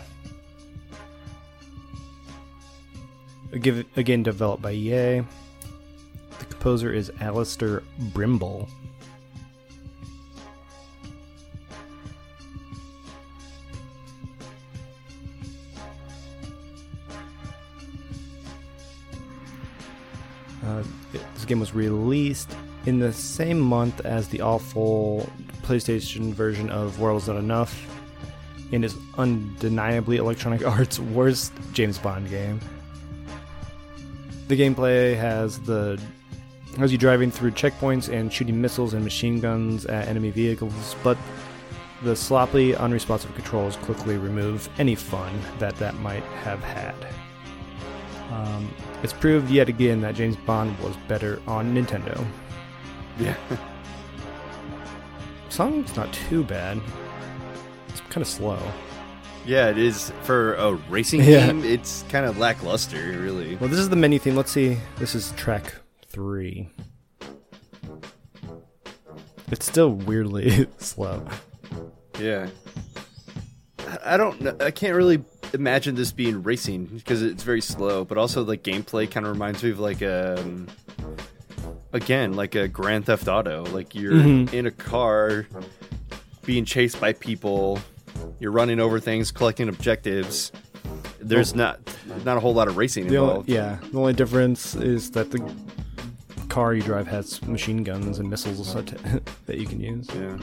[3.57, 5.23] Again, developed by EA.
[6.37, 7.81] The composer is Alistair
[8.13, 8.69] Brimble.
[20.63, 20.83] Uh,
[21.33, 22.51] this game was released
[22.85, 25.27] in the same month as the awful
[25.63, 28.01] PlayStation version of World's Not Enough,
[28.71, 32.59] and is undeniably Electronic Arts' worst James Bond game.
[34.47, 35.99] The gameplay has the
[36.77, 41.17] has you driving through checkpoints and shooting missiles and machine guns at enemy vehicles, but
[42.03, 46.95] the sloppy, unresponsive controls quickly remove any fun that that might have had.
[48.31, 48.71] Um,
[49.01, 52.23] it's proved yet again that James Bond was better on Nintendo.
[53.19, 53.35] Yeah.
[55.49, 56.79] Song's not too bad.
[57.89, 58.59] It's kind of slow.
[59.47, 61.47] Yeah, it is for a racing Yeah.
[61.47, 61.63] game.
[61.63, 63.55] It's kind of lackluster, really.
[63.55, 64.35] Well, this is the menu theme.
[64.35, 64.77] Let's see.
[64.97, 65.73] This is track
[66.09, 66.69] three.
[69.49, 71.25] It's still weirdly slow.
[72.19, 72.47] Yeah.
[74.03, 74.61] I- don't.
[74.61, 75.23] I can't really
[75.53, 78.03] imagine this being racing because it's very slow.
[78.03, 80.67] But also, the gameplay kind of reminds me of like um,
[81.93, 83.63] again, like a Grand Theft Auto.
[83.71, 84.51] Like you're Mhm.
[84.53, 85.47] in a car,
[86.45, 87.79] being chased by people.
[88.39, 90.51] You're running over things, collecting objectives.
[91.19, 91.79] There's not
[92.23, 93.49] not a whole lot of racing The only, involved.
[93.49, 95.39] yeah, the only difference is that the
[96.49, 98.87] car you drive has machine guns and missiles that
[99.45, 100.07] that you can use.
[100.15, 100.37] Yeah.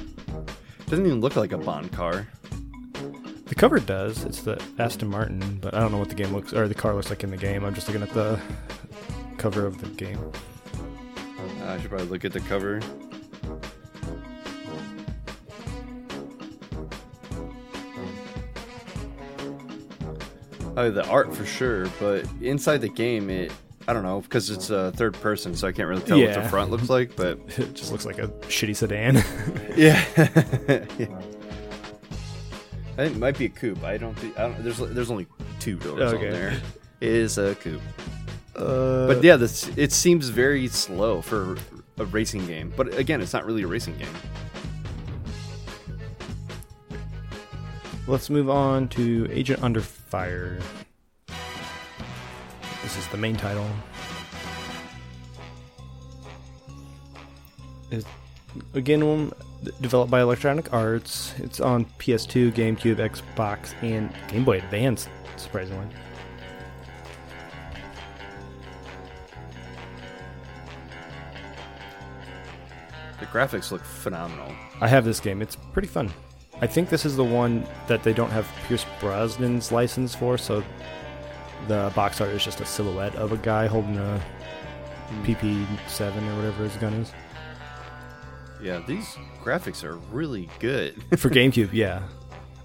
[0.87, 2.29] Doesn't even look like a Bond car.
[3.47, 4.25] The cover does.
[4.25, 6.95] It's the Aston Martin, but I don't know what the game looks or the car
[6.95, 7.65] looks like in the game.
[7.65, 8.39] I'm just looking at the
[9.39, 10.19] cover of the game.
[11.63, 12.81] Uh, I should probably look at the cover.
[20.77, 23.53] Oh, the art for sure, but inside the game, it
[23.87, 26.49] I don't know because it's a third person, so I can't really tell what the
[26.49, 27.15] front looks like.
[27.17, 29.17] But It just looks like a shitty sedan.
[29.77, 30.05] yeah,
[30.99, 31.21] Yeah.
[32.97, 33.83] I think it might be a coupe.
[33.85, 35.27] I don't think I don't, there's there's only
[35.61, 36.27] two doors Okay.
[36.27, 36.51] on there.
[37.01, 37.83] It is a coupe,
[38.57, 41.57] uh, but yeah, this it seems very slow for
[41.99, 42.73] a racing game.
[42.77, 44.09] But again, it's not really a racing game.
[48.07, 49.81] Let's move on to Agent Under
[50.15, 50.61] Fire.
[52.85, 53.69] This is the main title.
[57.91, 58.07] It's,
[58.75, 59.33] again, um,
[59.81, 61.35] developed by Electronic Arts.
[61.39, 65.89] It's on PS2, GameCube, Xbox, and Game Boy Advance, surprisingly.
[73.19, 74.53] The graphics look phenomenal.
[74.81, 75.43] I have this game.
[75.43, 76.13] It's pretty fun.
[76.61, 80.63] I think this is the one that they don't have Pierce Brosnan's license for, so
[81.69, 84.23] the box art is just a silhouette of a guy holding a
[85.23, 87.13] PP7 or whatever his gun is.
[88.63, 90.95] Yeah, these graphics are really good.
[91.19, 92.03] For GameCube, yeah.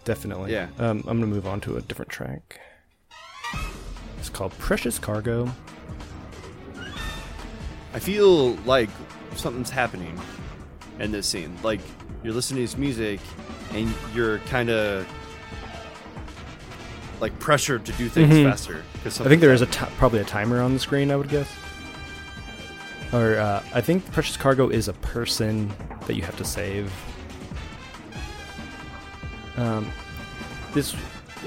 [0.05, 0.53] Definitely.
[0.53, 0.69] Yeah.
[0.77, 2.59] Um, I'm going to move on to a different track.
[4.17, 5.51] It's called Precious Cargo.
[7.93, 8.89] I feel like
[9.35, 10.19] something's happening
[10.99, 11.57] in this scene.
[11.63, 11.81] Like
[12.23, 13.19] you're listening to this music
[13.73, 15.07] and you're kind of
[17.19, 18.49] like pressured to do things Mhm.
[18.49, 18.83] faster.
[18.93, 21.29] Because I think there is a ti probably a timer on the screen, I would
[21.29, 21.47] guess.
[23.11, 25.71] Or uh, I think Precious Cargo is a person
[26.07, 26.91] that you have to save.
[29.57, 29.91] Um,
[30.73, 30.95] this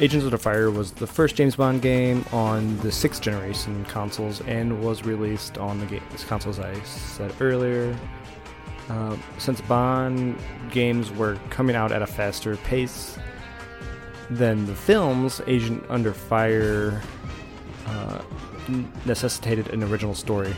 [0.00, 4.40] Agents of the Fire was the first James Bond game on the sixth generation consoles
[4.42, 7.94] and was released on the ga- consoles I said earlier.
[8.93, 10.36] Um, since Bond
[10.70, 13.18] games were coming out at a faster pace
[14.28, 17.01] than the films, Agent Under Fire
[17.86, 18.20] uh,
[19.07, 20.55] necessitated an original story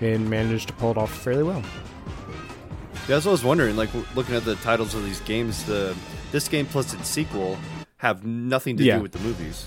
[0.00, 1.62] and managed to pull it off fairly well.
[1.62, 3.76] Yeah, that's what I was wondering.
[3.76, 5.94] Like looking at the titles of these games, the
[6.32, 7.56] this game plus its sequel
[7.98, 8.96] have nothing to Yeah.
[8.96, 9.66] do with the movies.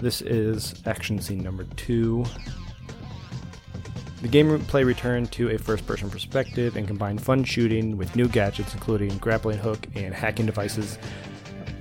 [0.00, 2.24] This is action scene number two.
[4.22, 8.72] The gameplay returned to a first person perspective and combined fun shooting with new gadgets,
[8.72, 10.96] including grappling hook and hacking devices.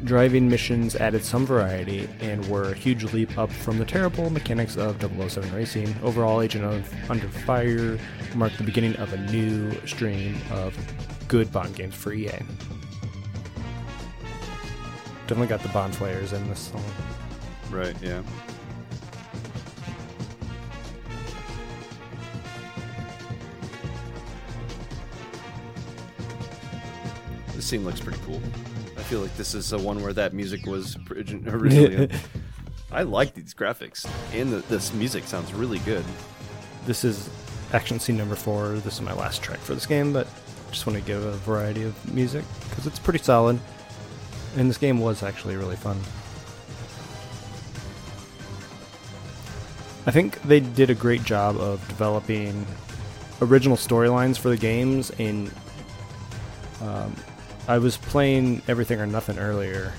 [0.03, 4.75] Driving missions added some variety and were a huge leap up from the terrible mechanics
[4.75, 5.93] of 007 Racing.
[6.01, 7.99] Overall, Agent of Under Fire
[8.33, 10.75] marked the beginning of a new stream of
[11.27, 12.39] good Bond games for EA.
[15.27, 16.83] Definitely got the Bond players in this song.
[17.69, 17.95] Right.
[18.01, 18.23] Yeah.
[27.71, 28.41] Scene looks pretty cool.
[28.97, 32.09] I feel like this is the one where that music was originally.
[32.91, 36.03] I like these graphics, and the, this music sounds really good.
[36.85, 37.29] This is
[37.71, 38.73] action scene number four.
[38.79, 40.27] This is my last track for this game, but
[40.69, 43.57] just want to give a variety of music because it's pretty solid.
[44.57, 45.95] And this game was actually really fun.
[50.05, 52.65] I think they did a great job of developing
[53.41, 55.09] original storylines for the games.
[55.11, 55.49] And
[56.81, 57.15] um,
[57.67, 59.93] I was playing Everything or Nothing earlier,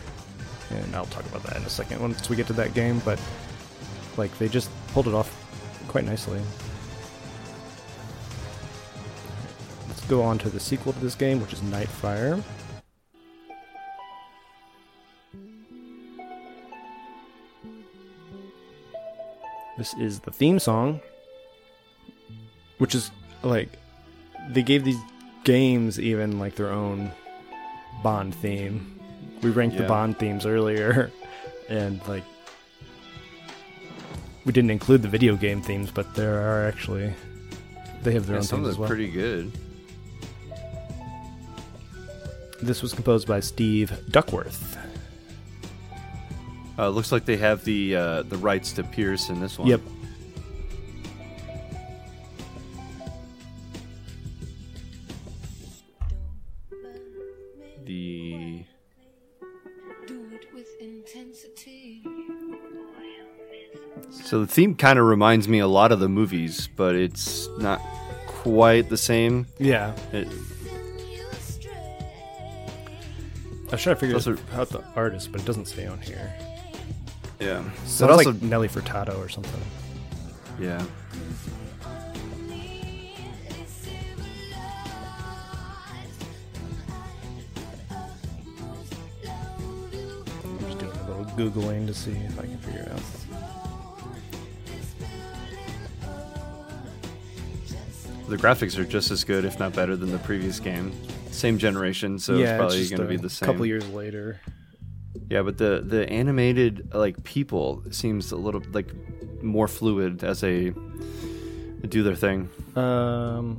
[0.71, 3.01] and I'll talk about that in a second once we get to that game.
[3.05, 3.21] But
[4.17, 5.31] like they just pulled it off
[5.89, 6.41] quite nicely.
[9.89, 12.43] Let's go on to the sequel to this game, which is Nightfire.
[19.79, 21.01] This is the theme song,
[22.79, 23.11] which is
[23.43, 23.71] like
[24.51, 25.01] they gave these
[25.45, 27.11] games even like their own
[28.03, 28.99] Bond theme.
[29.43, 31.11] We ranked the Bond themes earlier,
[31.69, 32.25] and like
[34.45, 37.13] we didn't include the video game themes, but there are actually
[38.03, 38.89] they have their Yeah, own some themes of them well.
[38.89, 39.53] pretty good.
[42.61, 44.79] This was composed by Steve Duckworth.
[46.79, 49.69] Uh, looks like they have the uh, the rights to Pierce in this one.
[49.69, 49.81] Yep.
[57.85, 58.65] The
[60.07, 62.03] Do it with intensity.
[64.11, 67.81] so the theme kind of reminds me a lot of the movies, but it's not
[68.27, 69.47] quite the same.
[69.59, 70.29] Yeah, It,
[73.69, 76.01] I was trying to figure Those are- out the artist, but it doesn't say on
[76.01, 76.33] here.
[77.41, 77.63] yeah.
[77.85, 79.61] Sounds also like Nelly Furtado or something.
[80.61, 80.85] yeah.
[91.37, 93.03] Googling to see if I can figure it out.
[98.29, 100.93] The graphics are just as good, if not better, than the previous game.
[101.31, 103.49] Same generation, so yeah, it's probably going to be the same.
[103.49, 104.41] A couple years later.
[105.29, 108.91] Yeah, but the the animated like people seems a little like
[109.43, 110.73] more fluid as they
[111.89, 112.49] do their thing.
[112.77, 113.59] Um,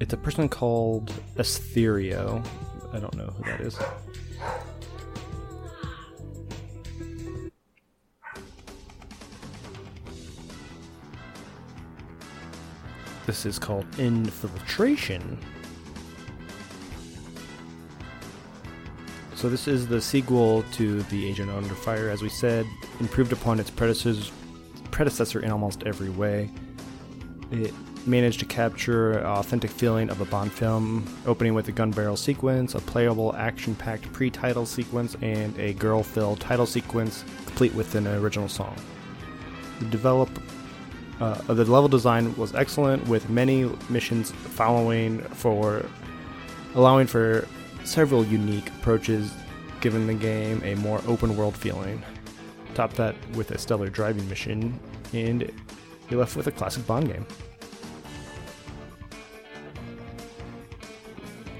[0.00, 2.46] it's a person called Esthero.
[2.92, 3.78] I don't know who that is.
[13.26, 15.38] This is called Infiltration.
[19.34, 22.66] So this is the sequel to the Agent Under Fire, as we said,
[23.00, 26.50] improved upon its predecessor in almost every way.
[27.50, 27.72] It
[28.06, 32.74] managed to capture authentic feeling of a Bond film, opening with a gun barrel sequence,
[32.74, 37.94] a playable action packed pre title sequence, and a girl filled title sequence, complete with
[37.94, 38.76] an original song.
[39.78, 40.30] The, develop,
[41.20, 45.84] uh, the level design was excellent, with many missions following for
[46.74, 47.46] allowing for
[47.84, 49.32] several unique approaches,
[49.80, 52.02] giving the game a more open world feeling.
[52.74, 54.78] Top that with a stellar driving mission,
[55.12, 55.50] and
[56.08, 57.26] you're left with a classic Bond game.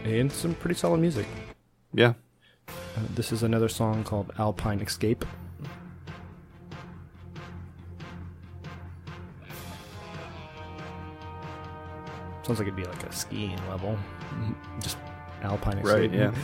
[0.04, 1.26] And some pretty solid music.
[1.94, 2.14] Yeah.
[2.68, 5.24] Uh, this is another song called Alpine Escape.
[12.44, 13.98] Sounds like it'd be like a skiing level.
[14.80, 14.98] Just
[15.42, 15.80] Alpine.
[15.80, 16.12] Right.
[16.12, 16.34] Yeah.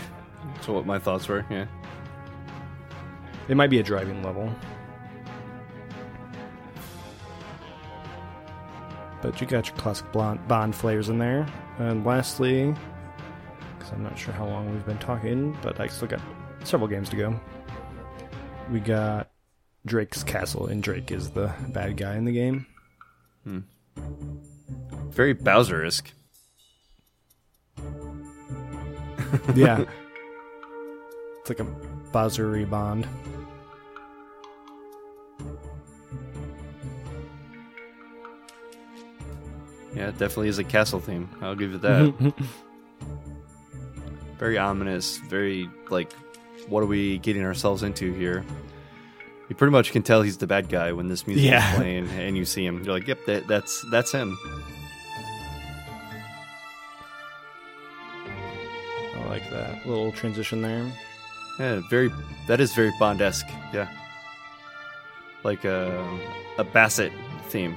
[0.62, 1.44] So what my thoughts were.
[1.50, 1.66] Yeah.
[3.48, 4.50] It might be a driving level.
[9.20, 11.46] But you got your classic blonde Bond flavors in there.
[11.78, 12.74] And lastly,
[13.78, 16.20] because I'm not sure how long we've been talking, but I still got
[16.64, 17.38] several games to go.
[18.70, 19.30] We got
[19.84, 22.66] Drake's Castle, and Drake is the bad guy in the game.
[23.44, 23.58] Hmm.
[25.20, 26.10] Very Bowser-esque.
[29.54, 29.84] Yeah.
[31.40, 31.66] it's like a
[32.10, 33.06] Bowsery Bond.
[39.94, 41.28] Yeah, it definitely is a castle theme.
[41.42, 42.34] I'll give you that.
[44.38, 45.18] very ominous.
[45.18, 46.10] Very like,
[46.68, 48.42] what are we getting ourselves into here?
[49.50, 51.72] You pretty much can tell he's the bad guy when this music Yeah.
[51.72, 52.82] is playing, and you see him.
[52.84, 54.38] You're like, "Yep, that, that's that's him."
[59.50, 60.90] That little transition there.
[61.58, 62.10] Yeah, very.
[62.46, 63.48] That is very Bond-esque.
[63.72, 63.88] Yeah,
[65.42, 66.06] like a
[66.58, 67.12] a Bassey
[67.48, 67.76] theme.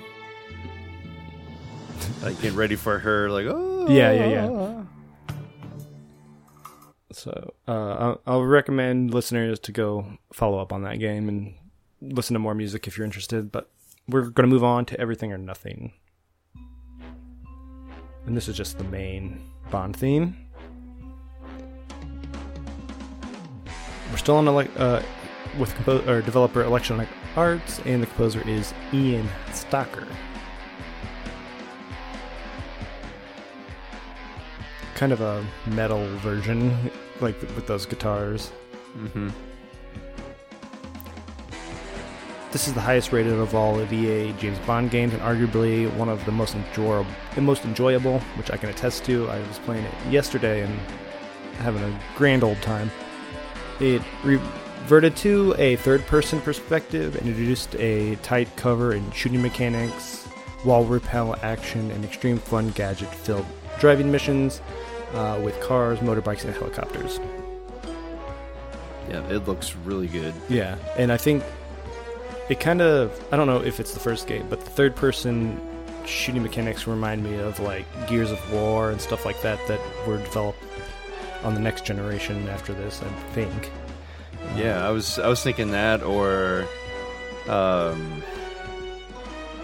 [2.22, 3.30] Like get ready for her.
[3.30, 4.84] Like oh Yeah, yeah, yeah.
[7.12, 11.54] So uh, I'll, I'll recommend listeners to go follow up on that game and
[12.02, 13.52] listen to more music if you're interested.
[13.52, 13.70] But
[14.08, 15.94] we're going to move on to Everything or Nothing,
[18.26, 20.36] and this is just the main Bond theme.
[24.14, 25.02] We're still on elec uh,
[25.58, 30.08] with compo- or developer Electronic Arts, and the composer is Ian Stocker.
[34.94, 36.92] Kind of a metal version,
[37.22, 38.52] like with those guitars.
[38.96, 39.30] Mm-hmm.
[42.52, 46.08] This is the highest rated of all of EA James Bond games, and arguably one
[46.08, 49.28] of the most enjoyable, the most enjoyable, which I can attest to.
[49.32, 50.80] I was playing it yesterday and
[51.58, 52.92] having a grand old time.
[53.80, 60.28] It reverted to a third-person perspective and introduced a tight cover and shooting mechanics,
[60.64, 63.46] wall repel action, and extreme fun gadget-filled
[63.80, 64.62] driving missions
[65.14, 67.20] uh, with cars, motorbikes, and helicopters.
[69.10, 70.34] Yeah, it looks really good.
[70.50, 71.44] Yeah, and I think
[72.50, 75.60] it kind of I don't know if it's the first game, but the third person
[76.06, 80.18] shooting mechanics remind me of like Gears of War and stuff like that that were
[80.18, 80.62] developed
[81.44, 83.72] on the next generation after this, I think.
[84.56, 86.66] Yeah, I was I was thinking that or
[87.48, 88.22] um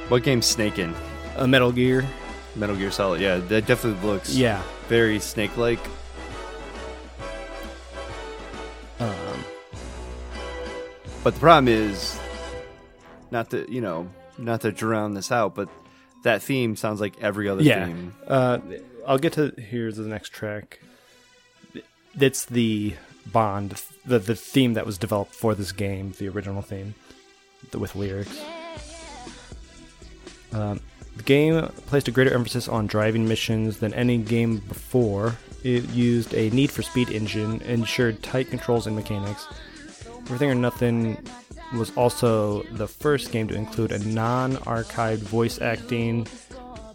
[0.10, 0.94] what game's Snake in?
[1.38, 2.06] A Metal Gear.
[2.56, 3.22] Metal Gear Solid.
[3.22, 4.62] Yeah, that definitely looks Yeah.
[4.88, 5.80] very snake like.
[9.00, 9.44] Um,
[11.24, 12.20] But the problem is
[13.32, 15.70] not to you know, not to drown this out, but
[16.24, 17.86] that theme sounds like every other yeah.
[17.86, 18.14] theme.
[18.28, 18.60] Uh,
[19.08, 20.80] I'll get to here's the next track.
[22.20, 22.96] It's the
[23.32, 26.96] Bond, the the theme that was developed for this game, the original theme,
[27.72, 28.38] the- with lyrics.
[30.52, 30.80] Um,
[31.16, 35.36] the game placed a greater emphasis on driving missions than any game before.
[35.64, 39.46] It used a Need for Speed engine, ensured tight controls and mechanics.
[40.22, 41.24] Everything or Nothing
[41.76, 46.26] was also the first game to include a non-archived voice acting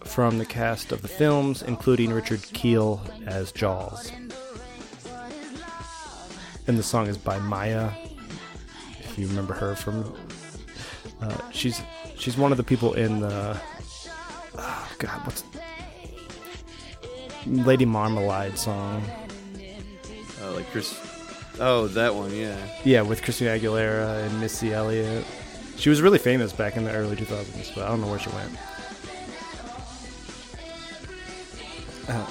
[0.05, 4.11] from the cast of the films, including Richard Kiel as Jaws.
[6.67, 7.93] And the song is by Mya,
[9.01, 10.15] if you remember her from.
[11.21, 11.83] Uh, she's
[12.17, 13.61] she's one of the people in the.
[14.57, 15.45] Oh God, what's
[17.47, 19.03] Lady Marmalade song?
[20.43, 20.93] Uh, like Chris
[21.61, 22.57] Oh, that one, yeah.
[22.85, 25.25] Yeah, with Christina Aguilera and Missy Elliott.
[25.77, 28.31] She was really famous back in the early 2000s, but I don't know where she
[28.31, 28.51] went.
[32.09, 32.27] Uh,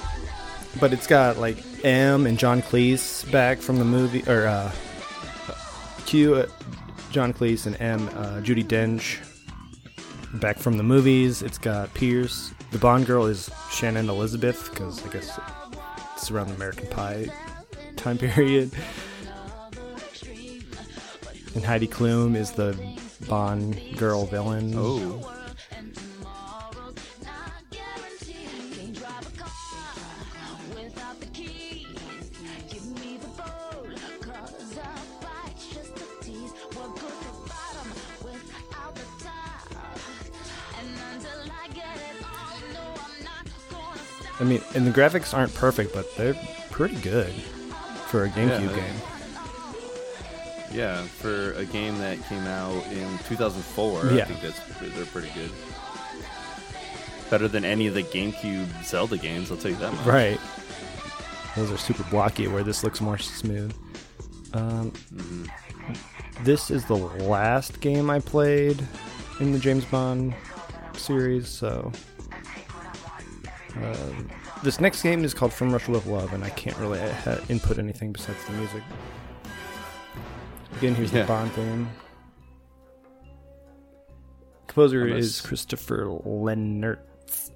[0.78, 4.72] but it's got like M and John Cleese back from the movie, or uh,
[6.06, 6.46] Q, uh,
[7.10, 9.18] John Cleese and M, uh, Judi Dench.
[10.40, 11.42] back from the movies.
[11.42, 12.52] It's got Pierce.
[12.72, 15.38] The Bond girl is Shannon Elizabeth because I guess
[16.16, 17.26] it's around the American Pie
[17.96, 18.72] time period.
[21.54, 22.76] And Heidi Klum is the
[23.28, 24.74] Bond girl villain.
[24.76, 25.30] Oh.
[44.40, 46.34] I mean, and the graphics aren't perfect, but they're
[46.70, 47.32] pretty good
[48.08, 48.76] for a GameCube Yeah.
[48.76, 48.94] game.
[50.72, 54.24] Yeah, for a game that came out in 2004, I Yeah.
[54.24, 54.58] think that's
[54.96, 55.50] they're pretty good.
[57.30, 60.04] Better than any of the GameCube Zelda games, I'll tell you that much.
[60.06, 60.40] Right.
[61.56, 63.72] Those are super blocky, where this looks more smooth.
[64.52, 64.92] Um,
[66.42, 68.82] This is the last game I played
[69.38, 70.34] in the James Bond
[70.96, 71.92] series, so.
[73.76, 74.28] Um,
[74.62, 77.78] this next game is called From Russia with Love, and I can't really uh, input
[77.78, 78.82] anything besides the music.
[80.78, 81.22] Again, here's Yeah.
[81.22, 81.88] the Bond theme.
[84.66, 87.50] Composer Unless- is Christopher Lennertz.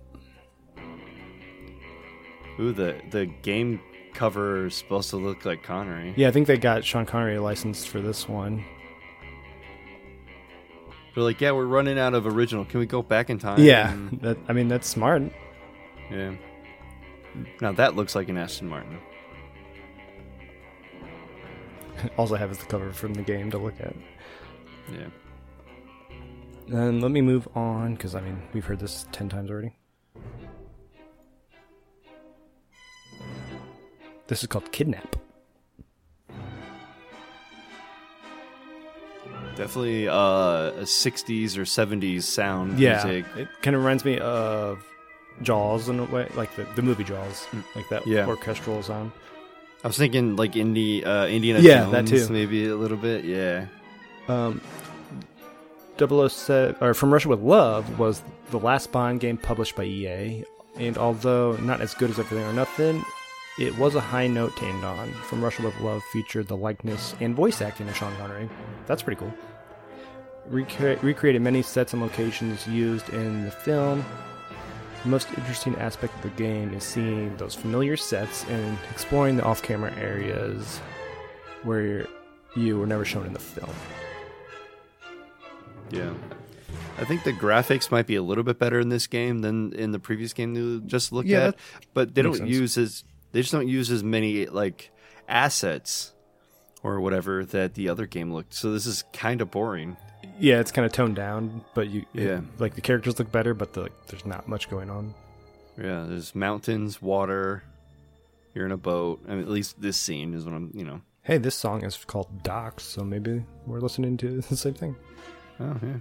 [2.60, 3.80] Ooh, the the game
[4.14, 6.12] cover is supposed to look like Connery.
[6.16, 8.64] Yeah, I think they got Sean Connery licensed for this one.
[11.14, 12.64] They're like, yeah, we're running out of original.
[12.64, 13.60] Can we go back in time?
[13.60, 15.22] Yeah, And- that I mean that's smart.
[16.10, 16.34] Yeah.
[17.60, 18.98] Now that looks like an Aston Martin.
[22.16, 23.92] Also I have is the cover from the game to look at.
[24.92, 25.08] Yeah.
[26.68, 29.74] And let me move on because I mean we've heard this ten times already.
[34.28, 35.16] This is called Kidnap.
[39.56, 43.26] Definitely uh, a 60s or 70s sound Yeah, music.
[43.36, 44.84] it kind of reminds me of
[45.42, 48.26] Jaws in a way, like the, the movie Jaws, like that Yeah.
[48.26, 49.12] orchestral sound.
[49.84, 52.32] I was thinking like Indie, uh, Indiana Yeah, Jones, that too.
[52.32, 53.24] maybe a little bit.
[53.24, 53.66] Yeah.
[54.26, 54.60] Um,
[55.98, 60.44] 007, or From Russia with Love was the last Bond game published by EA,
[60.76, 63.04] and although not as good as Everything or Nothing,
[63.58, 65.12] it was a high note to end on.
[65.12, 68.48] From Russia with Love featured the likeness and voice acting of Sean Connery.
[68.86, 69.32] That's pretty cool.
[70.50, 74.04] Recre- recreated many sets and locations used in the film.
[75.04, 79.44] The most interesting aspect of the game is seeing those familiar sets and exploring the
[79.44, 80.78] off camera areas
[81.62, 82.06] where
[82.56, 83.70] you were never shown in the film.
[85.90, 86.12] Yeah.
[86.98, 89.92] I think the graphics might be a little bit better in this game than in
[89.92, 91.56] the previous game you just looked Yeah, at,
[91.94, 92.50] but they don't sense.
[92.50, 94.90] use as they just don't use as many like
[95.28, 96.12] assets
[96.82, 98.52] or whatever that the other game looked.
[98.54, 99.96] So this is kind of boring.
[100.40, 102.40] Yeah, it's kind of toned down, but you it- Yeah.
[102.58, 105.14] like the characters look better, but the, like, there's not much going on.
[105.76, 107.62] Yeah, there's mountains, water.
[108.54, 109.20] You're in a boat.
[109.28, 111.00] I mean, at least this scene is what I'm, you know.
[111.22, 114.96] Hey, this song is called Docks, so maybe we're listening to the same thing.
[115.60, 115.96] Oh yeah.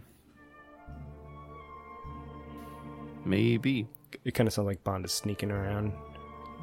[3.25, 3.87] Maybe.
[4.23, 5.91] It kind of sounds like Bond is sneaking around.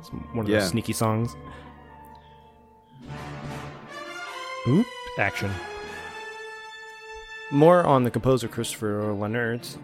[0.00, 0.60] It's one of Yeah.
[0.60, 1.34] those sneaky songs.
[4.66, 4.86] Oop,
[5.18, 5.50] action.
[7.50, 9.76] More on the composer Christopher Lennertz.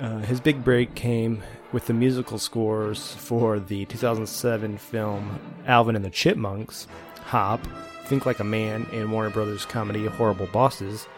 [0.00, 1.42] Uh, his big break came
[1.72, 6.86] with the musical scores for the 2007 film Alvin and the Chipmunks,
[7.26, 7.66] Hop,
[8.06, 11.08] Think Like a Man, and Warner Brothers comedy Horrible Bosses,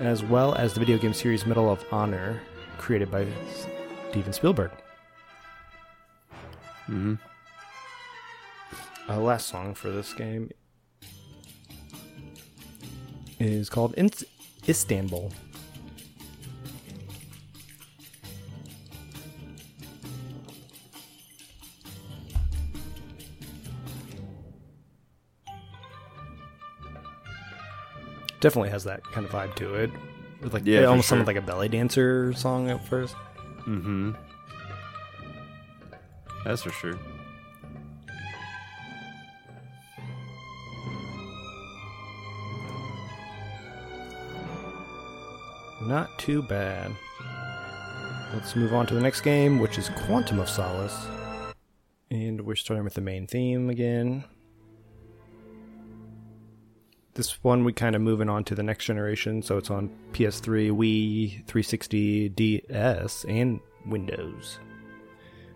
[0.00, 2.40] as well as the video game series Medal of Honor,
[2.78, 3.26] created by
[4.10, 4.70] Steven Spielberg.
[6.88, 7.14] Mm-hmm.
[9.10, 10.50] uh, last song for this game
[13.38, 14.24] is called Ins-
[14.68, 15.32] Istanbul.
[28.40, 29.90] Definitely has that kind of vibe to it.
[30.42, 31.16] It's like Yeah, it almost sure.
[31.16, 33.16] sounded like a belly dancer song at first.
[33.66, 34.12] Mm-hmm.
[36.44, 36.98] That's for sure.
[45.88, 46.94] Not too bad.
[48.34, 51.06] Let's move on to the next game, which is Quantum of Solace.
[52.10, 54.24] And we're starting with the main theme again.
[57.14, 60.70] This one we kind of moving on to the next generation, so it's on PS3,
[60.72, 64.58] Wii, 360, DS, and Windows.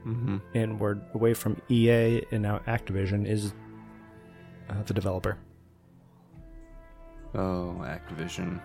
[0.06, 0.38] Mm-hmm.
[0.54, 3.52] And we're away from EA, and now Activision is
[4.70, 5.36] uh, the developer.
[7.34, 8.62] Oh, Activision.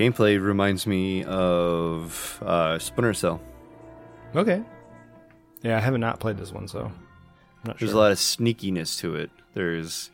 [0.00, 3.40] Gameplay reminds me of uh, Splinter Cell.
[4.34, 4.62] Okay.
[5.62, 6.94] Yeah, I have not played this one, so I'm
[7.66, 7.98] not There's sure.
[7.98, 9.30] a lot of sneakiness to it.
[9.54, 10.10] There's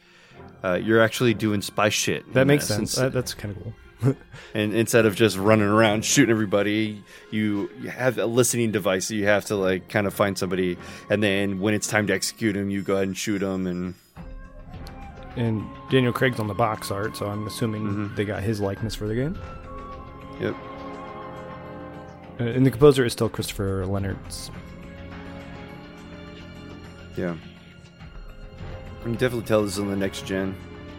[0.65, 2.33] uh, you're actually doing spy shit.
[2.35, 2.95] that makes sense.
[2.97, 3.75] That, that's kind of cool.
[4.55, 9.07] And instead of just running around shooting everybody, you, you have a listening device.
[9.07, 10.77] So You have to like kind of find somebody,
[11.11, 13.67] and then when it's time to execute them, you go ahead and shoot them.
[13.67, 13.95] And
[15.37, 18.15] And Daniel Craig's on the box art, so I'm assuming Mm-hmm.
[18.17, 19.39] they got his likeness for the game.
[20.41, 20.55] Yep,
[22.39, 24.51] Uh, and the composer is still Christopher Lennertz.
[27.17, 27.33] yeah.
[27.35, 30.55] You can definitely tell this is on the next gen.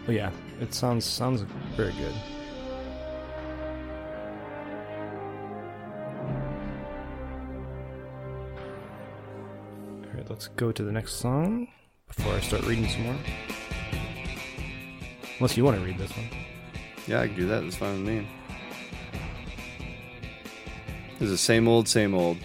[0.08, 0.30] Oh yeah,
[0.60, 1.42] it sounds sounds
[1.76, 2.14] very good.
[10.04, 11.68] All right, let's go to the next song
[12.08, 13.16] before I start reading some more.
[15.38, 16.28] Unless you want to read this one.
[17.06, 17.60] Yeah, I can do that.
[17.62, 18.26] That's fine with me.
[21.18, 22.38] This is the same old, same old.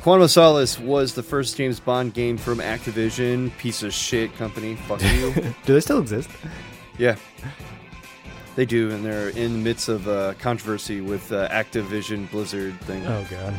[0.00, 3.56] Quantum Solace was the first James Bond game from Activision.
[3.58, 4.76] Piece of shit company.
[4.76, 5.32] Fuck you.
[5.64, 6.30] Do they still exist?
[6.98, 7.16] yeah.
[8.54, 13.04] They do, and they're in the midst of uh, controversy with uh, Activision Blizzard thing.
[13.06, 13.54] Oh god.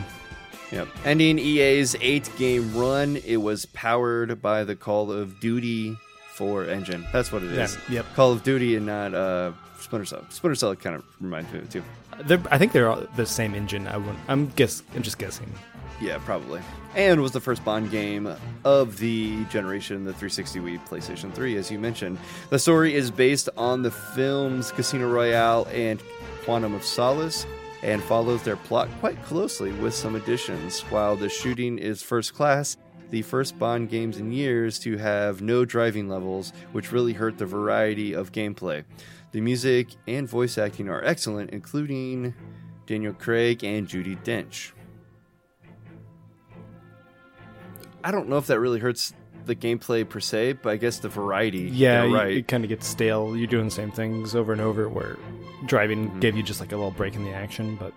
[0.71, 0.87] Yep.
[1.05, 5.95] Ending EA's eight game run, it was powered by the Call of Duty
[6.33, 7.05] 4 engine.
[7.13, 7.77] That's what it is.
[7.87, 8.05] Yeah, yep.
[8.15, 10.25] Call of Duty and not uh, Splinter Cell.
[10.29, 11.83] Splinter Cell kind of reminds me of it too.
[12.23, 13.87] They're, I think they're all the same engine.
[13.87, 14.83] I wouldn't, I'm guess.
[14.95, 15.51] I'm just guessing.
[15.99, 16.61] Yeah, probably.
[16.95, 18.31] And was the first Bond game
[18.63, 22.19] of the generation, the 360 Wii, PlayStation 3, as you mentioned.
[22.49, 26.01] The story is based on the films Casino Royale and
[26.43, 27.47] Quantum of Solace
[27.81, 30.81] and follows their plot quite closely with some additions.
[30.81, 32.77] While the shooting is first class,
[33.09, 37.45] the first Bond games in years to have no driving levels, which really hurt the
[37.45, 38.83] variety of gameplay.
[39.37, 42.33] The music and voice acting are excellent, including
[42.87, 44.71] Daniel Craig and Judi Dench.
[48.03, 49.13] I don't know if that really hurts
[49.45, 51.69] the gameplay per se, but I guess the variety.
[51.71, 52.37] Yeah, you're right.
[52.37, 53.37] it kind of gets stale.
[53.37, 54.89] You're doing the same things over and over.
[54.89, 55.19] Where
[55.67, 56.19] driving Mm-hmm.
[56.19, 57.93] gave you just like a little break in the action, but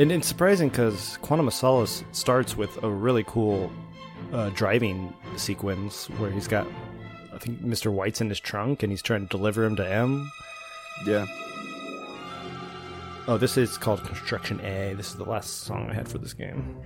[0.00, 3.70] and it's surprising because Quantum of Solace starts with a really cool
[4.32, 6.66] uh, driving sequence where he's got,
[7.42, 7.92] think Mr.
[7.92, 10.30] White's in his trunk and he's trying to deliver him to M.
[11.04, 11.26] yeah.
[13.26, 14.94] Oh, this is called Construction A.
[14.94, 16.76] This is the last song I had for this game.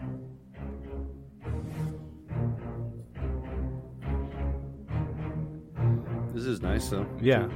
[6.34, 7.06] This is nice though.
[7.20, 7.48] Yeah,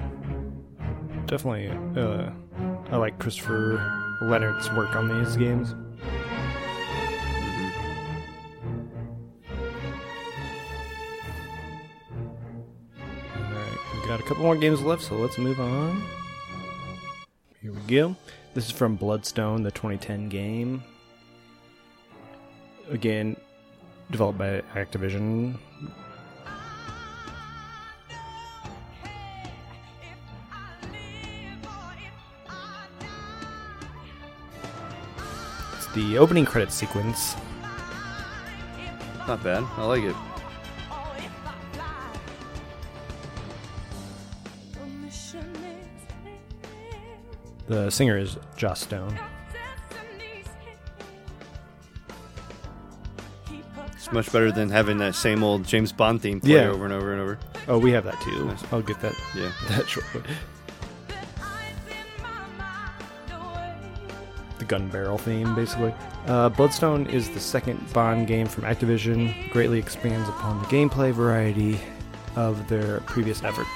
[1.26, 1.68] definitely.
[2.01, 2.30] Uh,
[2.90, 3.78] I like Christopher
[4.22, 5.74] Lennertz's work on these games.
[14.31, 16.05] Couple more games left, so let's move on.
[17.61, 18.14] Here we go.
[18.55, 20.85] This is from Bloodstone, the 2010 game.
[22.91, 23.37] Again,
[24.09, 25.57] developed by Activision.
[35.74, 37.35] It's the opening credit sequence.
[39.26, 39.64] Not bad.
[39.76, 40.14] I like it.
[47.70, 49.16] The singer is Joss Stone.
[53.92, 56.66] It's much better than having that same old James Bond theme play Yeah.
[56.70, 57.38] over and over and over.
[57.68, 58.46] Oh, we have that too.
[58.46, 58.64] Nice.
[58.72, 59.52] I'll get that Yeah.
[59.68, 60.22] that shortly.
[64.58, 65.94] The gun barrel theme, basically.
[66.26, 69.48] Uh, Bloodstone is the second Bond game from Activision.
[69.52, 71.78] Greatly expands upon the gameplay variety
[72.34, 73.68] of their previous effort.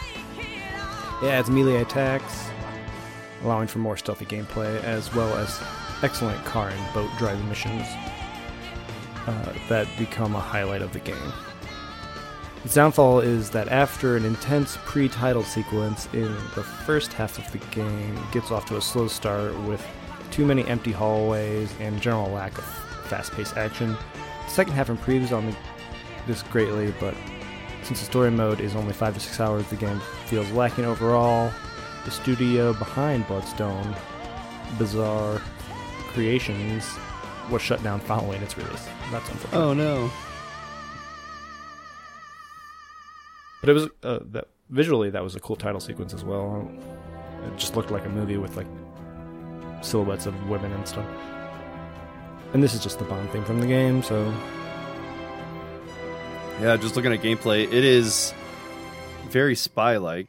[1.22, 2.48] It adds melee attacks,
[3.44, 5.62] allowing for more stealthy gameplay, as well as
[6.02, 7.86] excellent car and boat driving missions
[9.26, 11.32] uh, that become a highlight of the game.
[12.64, 17.58] Its downfall is that after an intense pre-title sequence in the first half of the
[17.74, 19.84] game, gets off to a slow start with
[20.30, 22.64] too many empty hallways and general lack of
[23.08, 23.96] fast-paced action.
[24.46, 25.56] The second half improves on the,
[26.26, 27.14] this greatly, but
[27.82, 31.52] since the story mode is only five to six hours, the game feels lacking overall.
[32.04, 33.94] The studio behind Bloodstone,
[34.78, 35.40] Bizarre
[36.12, 36.84] Creations,
[37.50, 38.86] was shut down following its release.
[39.10, 39.58] That's unfortunate.
[39.58, 40.10] Oh no.
[43.60, 46.70] But it was uh, that visually that was a cool title sequence as well.
[47.46, 48.66] It just looked like a movie with like
[49.82, 51.06] silhouettes of women and stuff.
[52.52, 54.32] And this is just the Bond theme from the game, so
[56.60, 58.32] Yeah, just looking at gameplay, it is
[59.28, 60.28] very spy like.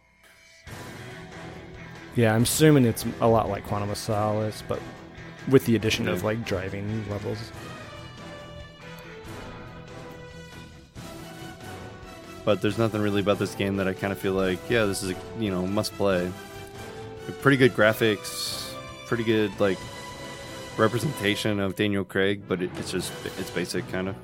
[2.15, 4.79] Yeah, I'm assuming it's a lot like Quantum of Solace, but
[5.49, 7.51] with the addition of like driving levels.
[12.45, 15.03] But there's nothing really about this game that I kind of feel like, yeah, this
[15.03, 16.31] is a you know must play.
[17.41, 18.71] Pretty good graphics,
[19.07, 19.79] pretty good like
[20.77, 24.15] representation of Daniel Craig, but it, it's just it's basic kind of.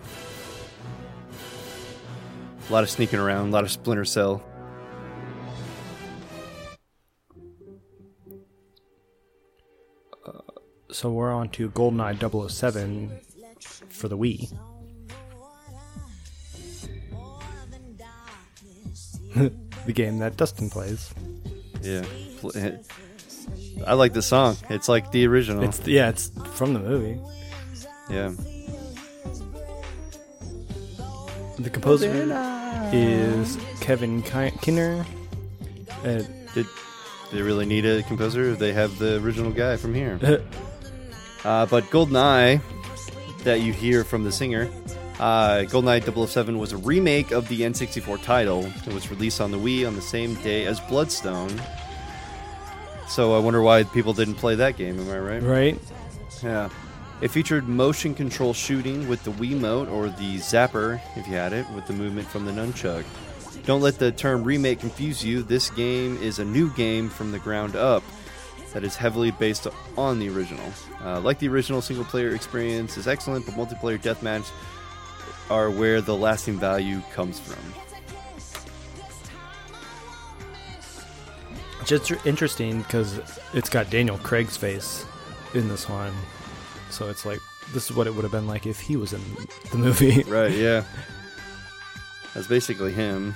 [2.70, 4.42] A lot of sneaking around, a lot of Splinter Cell.
[10.92, 13.12] So we're on to GoldenEye 007
[13.90, 14.52] for the Wii.
[19.86, 21.14] the game that Dustin plays.
[21.82, 22.04] Yeah,
[23.88, 24.58] I like the song.
[24.70, 25.64] It's like the original.
[25.64, 27.20] It's yeah, it's from the movie.
[28.10, 28.34] yeah.
[31.58, 32.10] The composer
[32.92, 35.06] is Kevin Ki- Kiner.
[36.04, 36.24] Uh,
[36.54, 36.66] Did
[37.32, 38.56] they really need a composer?
[38.56, 40.20] They have the original guy from here.
[41.44, 42.62] Uh, but GoldenEye,
[43.44, 44.70] that you hear from the singer,
[45.20, 48.66] uh, GoldenEye 007 was a remake of the N64 title.
[48.86, 51.62] It was released on the Wii on the same day as Bloodstone.
[53.08, 55.00] So I wonder why people didn't play that game.
[55.00, 55.44] Am I right?
[55.44, 55.80] right?
[56.44, 56.70] Yeah.
[57.22, 61.70] It featured motion control shooting with the Wiimote or the Zapper, if you had it,
[61.72, 63.04] with the movement from the nunchuck.
[63.66, 65.44] Don't let the term remake confuse you.
[65.44, 68.04] This game is a new game from the ground up
[68.74, 69.68] that is heavily based
[69.98, 70.72] on the original.
[71.04, 74.50] Uh, like the original single player experience is excellent, but multiplayer deathmatch
[75.50, 77.62] are where the lasting value comes from.
[81.86, 83.20] Just interesting because
[83.54, 85.06] it's got Daniel Craig's face
[85.54, 86.14] in this one,
[86.90, 87.40] so it's like
[87.74, 89.22] this is what it would have been like if he was in
[89.72, 90.24] the movie.
[90.28, 90.84] Right, yeah.
[92.34, 93.36] That's basically him.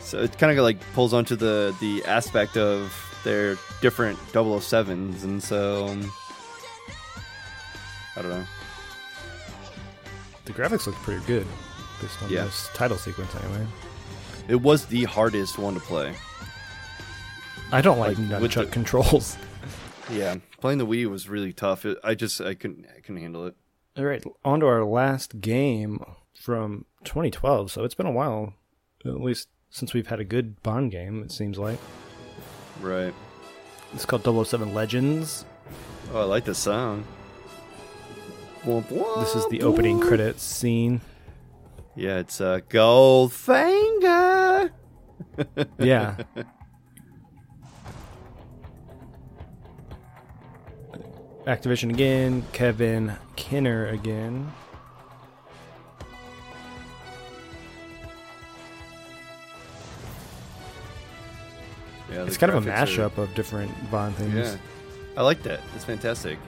[0.00, 5.42] So it kind of like pulls onto the the aspect of their different 007s, and
[5.42, 6.10] so um,
[8.16, 8.44] I don't know.
[10.44, 11.46] the graphics look pretty good
[12.00, 12.44] based on Yeah.
[12.44, 13.66] this title sequence, anyway.
[14.48, 16.14] It was the hardest one to play.
[17.70, 19.36] I don't like, Like, nunchuck the- controls.
[20.10, 21.86] Yeah, playing the Wii was really tough.
[21.86, 23.54] It, I just I couldn't I couldn't handle it.
[23.96, 26.00] All right, on to our last game
[26.38, 27.70] from 2012.
[27.70, 28.52] So it's been a while,
[29.06, 31.22] at least since we've had a good Bond game.
[31.22, 31.78] It seems like
[32.82, 33.14] Right.
[33.94, 35.44] it's called 007 Legends.
[36.12, 37.04] Oh, I like the sound.
[38.64, 41.00] This is the opening credits scene.
[41.96, 44.70] Yeah, it's a uh, Goldfinger.
[45.78, 46.16] Yeah.
[51.46, 54.52] Activision again, Kevin Kiner again.
[62.12, 64.34] Yeah, It's kind of a graphics are- mashup of different Bond things.
[64.34, 64.56] Yeah,
[65.16, 65.60] I like that.
[65.74, 66.38] It's fantastic.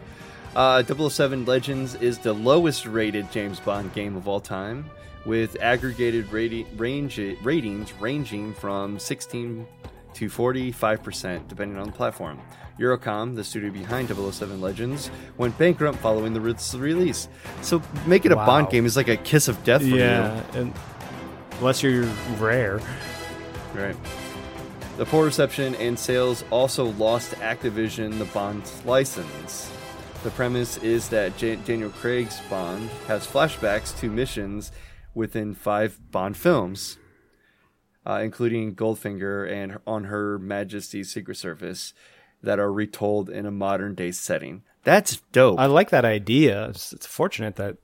[0.54, 4.84] Uh, 007 Legends is the lowest rated James Bond game of all time,
[5.26, 9.66] with aggregated rati- range- ratings ranging from 16
[10.14, 12.38] to 45%, depending on the platform.
[12.78, 17.28] Eurocom, the studio behind 007 Legends, went bankrupt following the release.
[17.62, 18.46] So making a Wow.
[18.46, 20.72] Bond game is like a kiss of death for Yeah, and
[21.58, 22.04] unless you're
[22.38, 22.80] rare.
[23.74, 23.96] Right.
[24.97, 29.68] The poor reception and sales also lost Activision the Bond license.
[30.22, 34.70] The premise is that J- Daniel Craig's Bond has flashbacks to missions
[35.12, 36.97] within five Bond films,
[38.07, 41.92] uh, including Goldfinger and On Her Majesty's Secret Service,
[42.40, 44.62] that are retold in a modern day setting.
[44.84, 45.59] That's dope.
[45.59, 46.68] I like that idea.
[46.68, 47.78] It's, it's fortunate that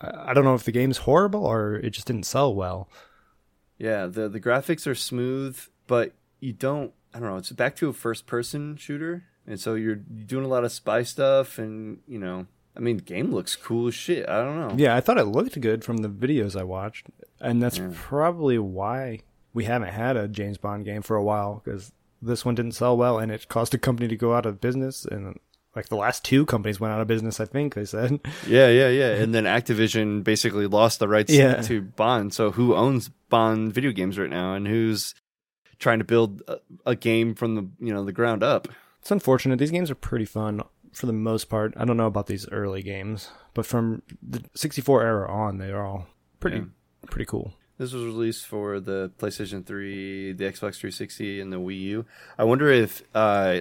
[0.00, 2.88] I I don't know if the game's horrible or it just didn't sell well.
[3.78, 6.92] Yeah, the the graphics are smooth, but you don't.
[7.14, 7.36] I don't know.
[7.36, 11.02] It's back to a first person shooter, and so you're doing a lot of spy
[11.02, 12.46] stuff, and you know,
[12.76, 14.28] I mean, the game looks cool as shit.
[14.28, 14.74] I don't know.
[14.76, 17.06] Yeah, I thought it looked good from the videos I watched,
[17.40, 19.20] and that's probably why
[19.54, 22.96] we haven't had a James Bond game for a while because this one didn't sell
[22.96, 25.04] well, and it caused a company to go out of business.
[25.04, 25.38] And
[25.76, 28.20] like the last two companies went out of business, I think they said.
[28.46, 29.10] yeah, yeah, yeah.
[29.16, 31.60] And then Activision basically lost the rights Yeah.
[31.62, 32.32] to Bond.
[32.32, 35.14] So who owns Bond video games right now, and who's
[35.82, 36.56] trying to build a,
[36.86, 38.68] a game from the you know the ground up?
[39.00, 39.58] It's unfortunate.
[39.58, 41.74] These games are pretty fun for the most part.
[41.76, 45.84] I don't know about these early games, but from the 64 era on, they are
[45.84, 46.06] all
[46.40, 46.64] pretty Yeah.
[47.10, 47.52] pretty cool.
[47.78, 52.04] This was released for the PlayStation 3, the Xbox 360, and the Wii U.
[52.38, 53.60] I wonder if uh,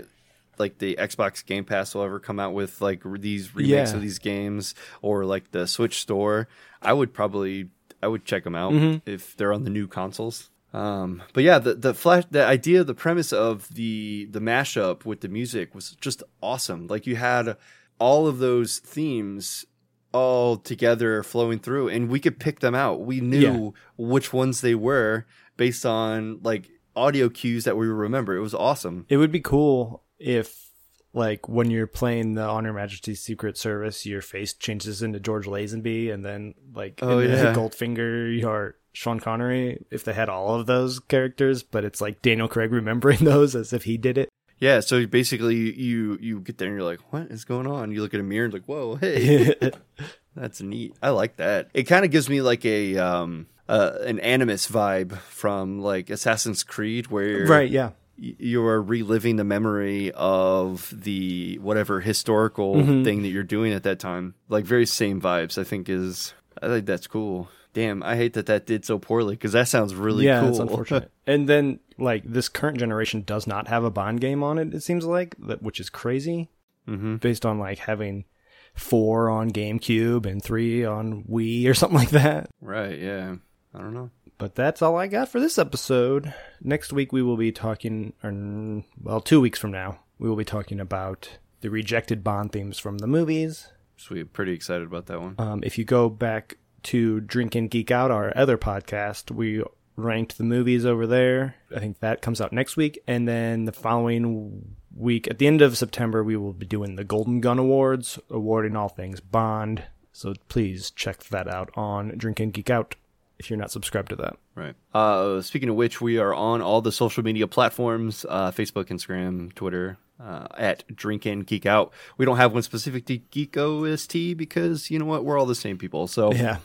[0.60, 3.96] like the Xbox Game Pass will ever come out with like these remakes Yeah.
[3.96, 6.48] of these games, or like the Switch store.
[6.84, 7.70] I would probably
[8.04, 9.02] I would check them out Mhm.
[9.08, 10.50] if they're on the new consoles.
[10.74, 15.22] Um, but yeah, the the flash, the idea, the premise of the the mashup with
[15.22, 16.88] the music was just awesome.
[16.88, 17.58] Like you had
[18.00, 19.66] all of those themes
[20.14, 23.02] all together flowing through, and we could pick them out.
[23.06, 25.26] We knew which ones they were
[25.58, 28.36] based on like audio cues that we remember.
[28.36, 29.06] It was awesome.
[29.10, 30.70] It would be cool if,
[31.14, 35.46] like, when you're playing the On Her Majesty's Secret Service, your face changes into George
[35.46, 37.54] Lazenby, and then, like, Oh, yeah.
[37.54, 39.84] Goldfinger, you're Sean Connery.
[39.92, 43.74] If they had all of those characters, but it's like Daniel Craig remembering those as
[43.74, 44.30] if he did it.
[44.60, 47.92] Yeah, so basically you you get there and you're like, what is going on?
[47.92, 49.56] You look at a mirror and like, whoa, hey,
[50.36, 50.96] that's neat.
[51.02, 51.70] I like that.
[51.74, 56.64] It kind of gives me like a um uh, an animus vibe from like Assassin's
[56.64, 57.70] Creed, where right?
[57.72, 57.92] Yeah.
[58.18, 63.04] you are reliving the memory of the whatever historical Mm-hmm.
[63.04, 64.36] thing that you're doing at that time.
[64.50, 65.58] Like very same vibes.
[65.58, 67.50] I think is I think that's cool.
[67.74, 70.50] Damn, I hate that that did so poorly because that sounds really yeah, cool.
[70.50, 71.12] it's unfortunate.
[71.28, 74.74] and then, like, this current generation does not have a Bond game on it.
[74.74, 76.50] It seems like that, which is crazy,
[76.86, 78.26] hmm based on like having
[78.74, 82.50] four on GameCube and three on Wii or something like that.
[82.62, 83.00] Right?
[83.00, 83.36] Yeah.
[83.74, 84.10] I don't know.
[84.38, 86.34] But that's all I got for this episode.
[86.62, 90.46] Next week we will be talking, or well, two weeks from now we will be
[90.46, 93.68] talking about the rejected Bond themes from the movies.
[93.98, 94.34] Sweet.
[94.34, 95.36] Pretty excited about that one.
[95.38, 99.64] Um, if you go back to Drink and Geek Out, our other podcast, we
[99.96, 101.56] ranked the movies over there.
[101.76, 103.02] I think that comes out next week.
[103.08, 107.04] And then the following week, at the end of September, we will be doing the
[107.04, 109.84] Golden Gun Awards, awarding all things Bond.
[110.14, 112.96] So please check that out on Drink and Geek Out
[113.40, 114.38] if you're not subscribed to that.
[114.56, 114.76] Right.
[114.94, 119.54] Uh, speaking of which, we are on all the social media platforms: uh, Facebook, Instagram,
[119.54, 119.98] Twitter.
[120.20, 121.92] Uh, at Drink In Geek Out.
[122.16, 125.26] We don't have one specific to Geek OST because you know what?
[125.26, 126.06] We're all the same people.
[126.06, 126.58] So Yeah.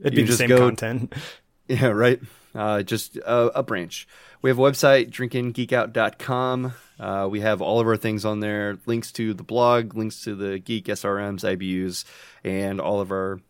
[0.00, 1.12] It'd be the same go- content.
[1.70, 2.18] Yeah, right.
[2.54, 4.08] Uh, just a, a branch.
[4.40, 6.72] We have a website, drinkingeekout.com.
[6.98, 10.34] Uh, we have all of our things on there links to the blog, links to
[10.34, 12.04] the Geek SRMs, IBUs,
[12.42, 13.40] and all of our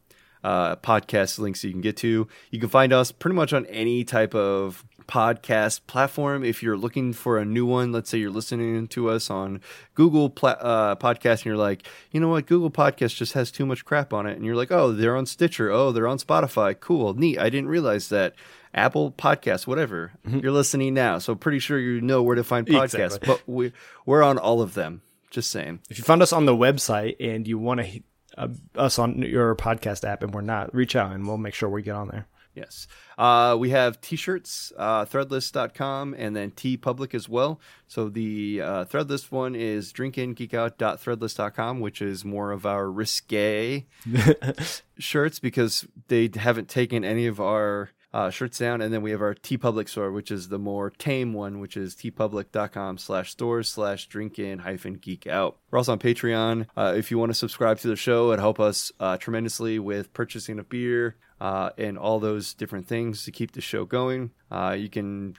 [0.42, 2.26] uh, podcast links you can get to.
[2.50, 6.44] You can find us pretty much on any type of podcast platform.
[6.44, 9.60] If you're looking for a new one, let's say you're listening to us on
[9.94, 13.66] Google pla- uh, Podcast and you're like, you know what, Google Podcast just has too
[13.66, 14.36] much crap on it.
[14.36, 15.70] And you're like, oh, they're on Stitcher.
[15.70, 16.78] Oh, they're on Spotify.
[16.78, 17.39] Cool, neat.
[17.39, 18.35] I didn't realize that.
[18.74, 20.12] Apple Podcasts, whatever.
[20.26, 21.18] You're listening now.
[21.18, 23.16] So pretty sure you know where to find podcasts.
[23.16, 23.26] Exactly.
[23.26, 23.72] But we,
[24.05, 25.01] we're on all of them.
[25.30, 25.80] Just saying.
[25.89, 28.02] If you found us on the website and you want to
[28.36, 31.68] uh, us on your podcast app and we're not, reach out and we'll make sure
[31.68, 32.26] we get on there.
[32.59, 32.89] Yes.
[33.16, 37.60] Uh, we have t-shirts, uh, threadless.com and then TeePublic as well.
[37.86, 43.86] So the uh, threadless one is drinkingeekout.threadless.com, which is more of our risque
[44.98, 48.80] shirts because they haven't taken any of our uh, shirts down.
[48.80, 51.94] And then we have our TeePublic store, which is the more tame one, which is
[51.94, 55.59] teepublic.com slash stores slash drinkin hyphen geek out.
[55.70, 56.66] We're also on Patreon.
[56.76, 60.12] Uh, if you want to subscribe to the show, it help us uh, tremendously with
[60.12, 64.31] purchasing a beer uh, and all those different things to keep the show going.
[64.51, 65.36] Uh, you can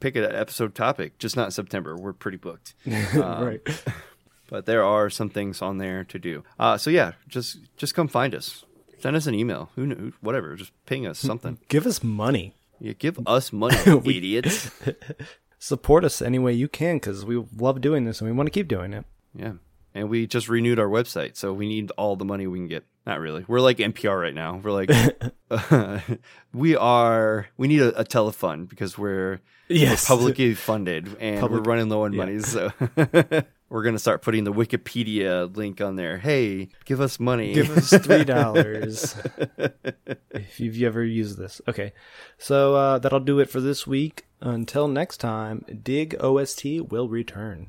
[0.00, 1.96] pick an episode topic, just not September.
[1.96, 2.74] We're pretty booked.
[3.14, 3.60] right.
[4.50, 6.44] but there are some things on there to do.
[6.58, 8.64] Uh, so yeah, just just come find us.
[8.98, 9.70] Send us an email.
[9.74, 10.12] Who knew?
[10.20, 10.54] Whatever.
[10.54, 11.58] Just ping us something.
[11.68, 12.54] Give us money.
[12.78, 14.70] Yeah, give us money, We- idiots.
[15.60, 18.50] Support us any way you can because we love doing this and we want to
[18.50, 19.04] keep doing it.
[19.34, 19.52] Yeah.
[19.94, 22.84] And we just renewed our website, so we need all the money we can get.
[23.06, 23.44] Not really.
[23.48, 24.60] We're like NPR right now.
[24.62, 24.90] We're like,
[26.52, 27.48] we are.
[27.56, 30.08] We need a, a telefund because we're, Yes.
[30.08, 32.16] we're publicly funded and Public- we're running low on yeah.
[32.16, 32.38] money.
[32.40, 32.70] So
[33.68, 36.18] we're gonna start putting the Wikipedia link on there.
[36.18, 37.52] Hey, give us money.
[37.54, 39.16] Give us three dollars
[40.30, 41.60] if you've ever used this.
[41.68, 41.92] Okay,
[42.38, 44.26] so uh, that'll do it for this week.
[44.40, 47.68] Until next time, Dig OST will return.